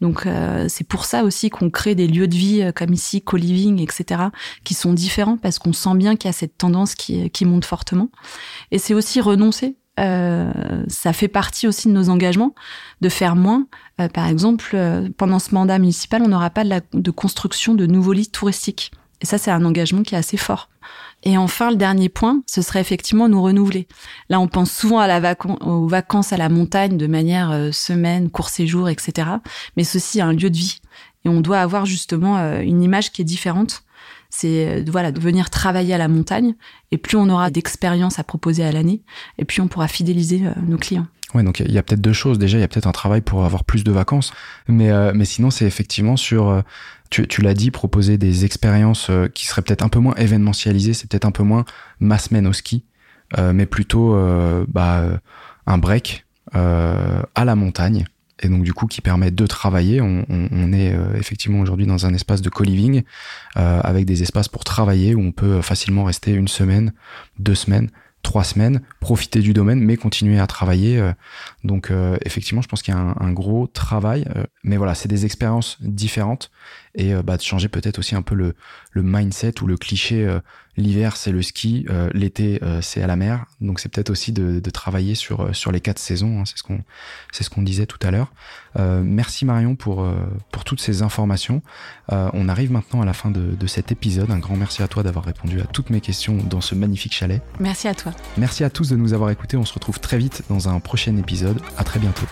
Donc 0.00 0.26
c'est 0.68 0.86
pour 0.86 1.04
ça 1.04 1.24
aussi 1.24 1.50
qu'on 1.50 1.68
crée 1.68 1.94
des 1.94 2.06
lieux 2.06 2.28
de 2.28 2.34
vie 2.34 2.70
comme 2.74 2.92
ici, 2.92 3.22
co-living, 3.22 3.80
etc., 3.80 4.22
qui 4.64 4.74
sont 4.74 4.92
différents 4.92 5.36
parce 5.36 5.58
qu'on 5.58 5.72
sent 5.72 5.94
bien 5.96 6.16
qu'il 6.16 6.28
y 6.28 6.30
a 6.30 6.32
cette 6.32 6.56
tendance 6.56 6.94
qui, 6.94 7.28
qui 7.30 7.44
monte 7.44 7.64
fortement. 7.64 8.08
Et 8.70 8.78
c'est 8.78 8.94
aussi 8.94 9.20
renoncer 9.20 9.42
euh, 9.66 9.81
ça 9.98 11.12
fait 11.12 11.28
partie 11.28 11.66
aussi 11.68 11.88
de 11.88 11.92
nos 11.92 12.08
engagements 12.08 12.54
de 13.02 13.08
faire 13.08 13.36
moins. 13.36 13.66
Euh, 14.00 14.08
par 14.08 14.28
exemple, 14.28 14.70
euh, 14.74 15.08
pendant 15.18 15.38
ce 15.38 15.54
mandat 15.54 15.78
municipal, 15.78 16.22
on 16.22 16.28
n'aura 16.28 16.50
pas 16.50 16.64
de, 16.64 16.70
la, 16.70 16.80
de, 16.92 17.10
construction 17.10 17.74
de 17.74 17.84
nouveaux 17.84 18.12
lits 18.12 18.30
touristiques. 18.30 18.92
Et 19.20 19.26
ça, 19.26 19.38
c'est 19.38 19.50
un 19.50 19.64
engagement 19.64 20.02
qui 20.02 20.14
est 20.14 20.18
assez 20.18 20.36
fort. 20.36 20.70
Et 21.24 21.36
enfin, 21.36 21.70
le 21.70 21.76
dernier 21.76 22.08
point, 22.08 22.42
ce 22.46 22.62
serait 22.62 22.80
effectivement 22.80 23.28
nous 23.28 23.42
renouveler. 23.42 23.86
Là, 24.28 24.40
on 24.40 24.48
pense 24.48 24.72
souvent 24.72 24.98
à 24.98 25.06
la 25.06 25.20
vac 25.20 25.44
aux 25.44 25.86
vacances 25.86 26.32
à 26.32 26.36
la 26.36 26.48
montagne 26.48 26.96
de 26.96 27.06
manière 27.06 27.72
semaine, 27.72 28.30
court 28.30 28.48
séjour, 28.48 28.88
etc. 28.88 29.28
Mais 29.76 29.84
ceci 29.84 30.18
est 30.18 30.22
un 30.22 30.32
lieu 30.32 30.50
de 30.50 30.56
vie. 30.56 30.80
Et 31.24 31.28
on 31.28 31.40
doit 31.40 31.60
avoir 31.60 31.86
justement 31.86 32.38
une 32.60 32.82
image 32.82 33.12
qui 33.12 33.22
est 33.22 33.24
différente 33.24 33.84
c'est 34.32 34.66
euh, 34.66 34.84
voilà 34.88 35.12
de 35.12 35.20
venir 35.20 35.50
travailler 35.50 35.94
à 35.94 35.98
la 35.98 36.08
montagne. 36.08 36.54
Et 36.90 36.98
plus 36.98 37.16
on 37.16 37.28
aura 37.28 37.50
d'expérience 37.50 38.18
à 38.18 38.24
proposer 38.24 38.64
à 38.64 38.72
l'année, 38.72 39.02
et 39.38 39.44
plus 39.44 39.60
on 39.60 39.68
pourra 39.68 39.88
fidéliser 39.88 40.42
euh, 40.44 40.52
nos 40.66 40.78
clients. 40.78 41.06
Ouais, 41.34 41.42
donc 41.42 41.60
il 41.60 41.72
y 41.72 41.78
a, 41.78 41.82
peut-être 41.82 42.00
deux 42.00 42.12
choses. 42.12 42.38
Déjà, 42.38 42.58
il 42.58 42.60
y 42.60 42.64
a 42.64 42.68
peut-être 42.68 42.86
un 42.86 42.92
travail 42.92 43.22
pour 43.22 43.44
avoir 43.44 43.64
plus 43.64 43.84
de 43.84 43.92
vacances, 43.92 44.32
mais 44.68 44.90
euh, 44.90 45.12
mais 45.14 45.24
sinon 45.24 45.50
c'est 45.50 45.66
effectivement 45.66 46.16
sur 46.16 46.62
tu, 47.10 47.28
tu 47.28 47.42
l'as 47.42 47.54
dit, 47.54 47.70
proposer 47.70 48.18
des 48.18 48.44
expériences 48.44 49.10
qui 49.34 49.46
seraient 49.46 49.62
peut-être 49.62 49.82
un 49.82 49.88
peu 49.88 49.98
moins 49.98 50.14
événementialisées, 50.14 50.94
c'est 50.94 51.08
peut-être 51.08 51.26
un 51.26 51.30
peu 51.30 51.42
moins 51.42 51.64
ma 52.00 52.18
semaine 52.18 52.46
au 52.46 52.52
ski, 52.52 52.84
mais 53.38 53.66
plutôt 53.66 54.14
bah, 54.68 55.20
un 55.66 55.78
break 55.78 56.26
à 56.52 57.44
la 57.44 57.54
montagne 57.54 58.04
et 58.40 58.48
donc 58.48 58.62
du 58.62 58.72
coup 58.72 58.86
qui 58.86 59.00
permet 59.00 59.30
de 59.30 59.46
travailler. 59.46 60.00
On, 60.00 60.72
est 60.72 60.94
euh, 60.94 61.14
effectivement 61.16 61.60
aujourd'hui 61.60 61.86
dans 61.86 62.06
un 62.06 62.14
espace 62.14 62.42
de 62.42 62.48
co-living 62.48 63.02
euh, 63.56 63.80
avec 63.82 64.04
des 64.04 64.22
espaces 64.22 64.48
pour 64.48 64.64
travailler 64.64 65.14
où 65.14 65.20
on 65.20 65.32
peut 65.32 65.60
facilement 65.60 66.04
rester 66.04 66.32
une 66.32 66.48
semaine, 66.48 66.92
deux 67.38 67.54
semaines, 67.54 67.90
trois 68.22 68.44
semaines, 68.44 68.82
profiter 69.00 69.40
du 69.40 69.52
domaine, 69.52 69.80
mais 69.80 69.96
continuer 69.96 70.38
à 70.38 70.46
travailler. 70.46 70.98
Euh. 70.98 71.12
Donc 71.64 71.92
effectivement, 72.24 72.62
je 72.62 72.68
pense 72.68 72.82
qu'il 72.82 72.94
y 72.94 72.96
a 72.96 73.00
un, 73.00 73.32
gros 73.32 73.66
travail, 73.66 74.26
mais 74.64 74.76
voilà, 74.76 74.94
c'est 74.94 75.08
des 75.08 75.24
expériences 75.24 75.78
différentes 75.80 76.50
et 76.94 77.14
bah, 77.14 77.36
de 77.36 77.42
changer 77.42 77.68
peut-être 77.68 77.98
aussi 77.98 78.14
un 78.14 78.22
peu 78.22 78.34
le, 78.34 78.54
le 78.90 79.02
mindset 79.02 79.62
ou 79.62 79.66
le 79.66 79.76
cliché 79.76 80.40
l'hiver 80.76 81.16
c'est 81.16 81.32
le 81.32 81.42
ski, 81.42 81.86
euh, 81.90 82.10
l'été 82.14 82.58
euh, 82.62 82.80
c'est 82.80 83.02
à 83.02 83.06
la 83.06 83.16
mer. 83.16 83.46
Donc 83.60 83.80
c'est 83.80 83.88
peut-être 83.88 84.10
aussi 84.10 84.32
de, 84.32 84.60
de, 84.60 84.70
travailler 84.70 85.14
sur 85.14 85.40
euh, 85.40 85.52
sur 85.52 85.72
les 85.72 85.80
quatre 85.80 85.98
saisons. 85.98 86.40
Hein, 86.40 86.44
c'est 86.46 86.56
ce 86.56 86.62
qu'on 86.62 86.82
c'est 87.32 87.44
ce 87.44 87.50
qu'on 87.50 87.62
disait 87.62 87.86
tout 87.86 87.98
à 88.02 88.10
l'heure. 88.10 88.32
Merci 88.76 89.44
Marion 89.44 89.74
pour 89.74 90.06
pour 90.50 90.64
toutes 90.64 90.80
ces 90.80 91.02
informations. 91.02 91.62
on 92.10 92.48
arrive 92.48 92.72
maintenant 92.72 93.02
à 93.02 93.04
la 93.04 93.12
fin 93.12 93.30
de, 93.30 93.54
de 93.54 93.66
cet 93.66 93.92
épisode. 93.92 94.30
Un 94.30 94.38
grand 94.38 94.56
merci 94.56 94.82
à 94.82 94.88
toi 94.88 95.02
d'avoir 95.02 95.24
répondu 95.24 95.60
à 95.60 95.64
toutes 95.64 95.90
mes 95.90 96.00
questions 96.00 96.36
dans 96.36 96.60
ce 96.60 96.74
magnifique 96.74 97.14
chalet. 97.14 97.42
Merci 97.60 97.88
à 97.88 97.94
toi. 97.94 98.12
Merci 98.36 98.64
à 98.64 98.70
tous 98.70 98.88
de 98.88 98.96
nous 98.96 99.12
avoir 99.12 99.30
écoutés. 99.30 99.56
On 99.56 99.64
se 99.64 99.74
retrouve 99.74 100.00
très 100.00 100.18
vite 100.18 100.42
dans 100.48 100.68
un 100.68 100.80
prochain 100.80 101.16
épisode. 101.16 101.60
À 101.76 101.84
très 101.84 102.00
bientôt. 102.00 102.26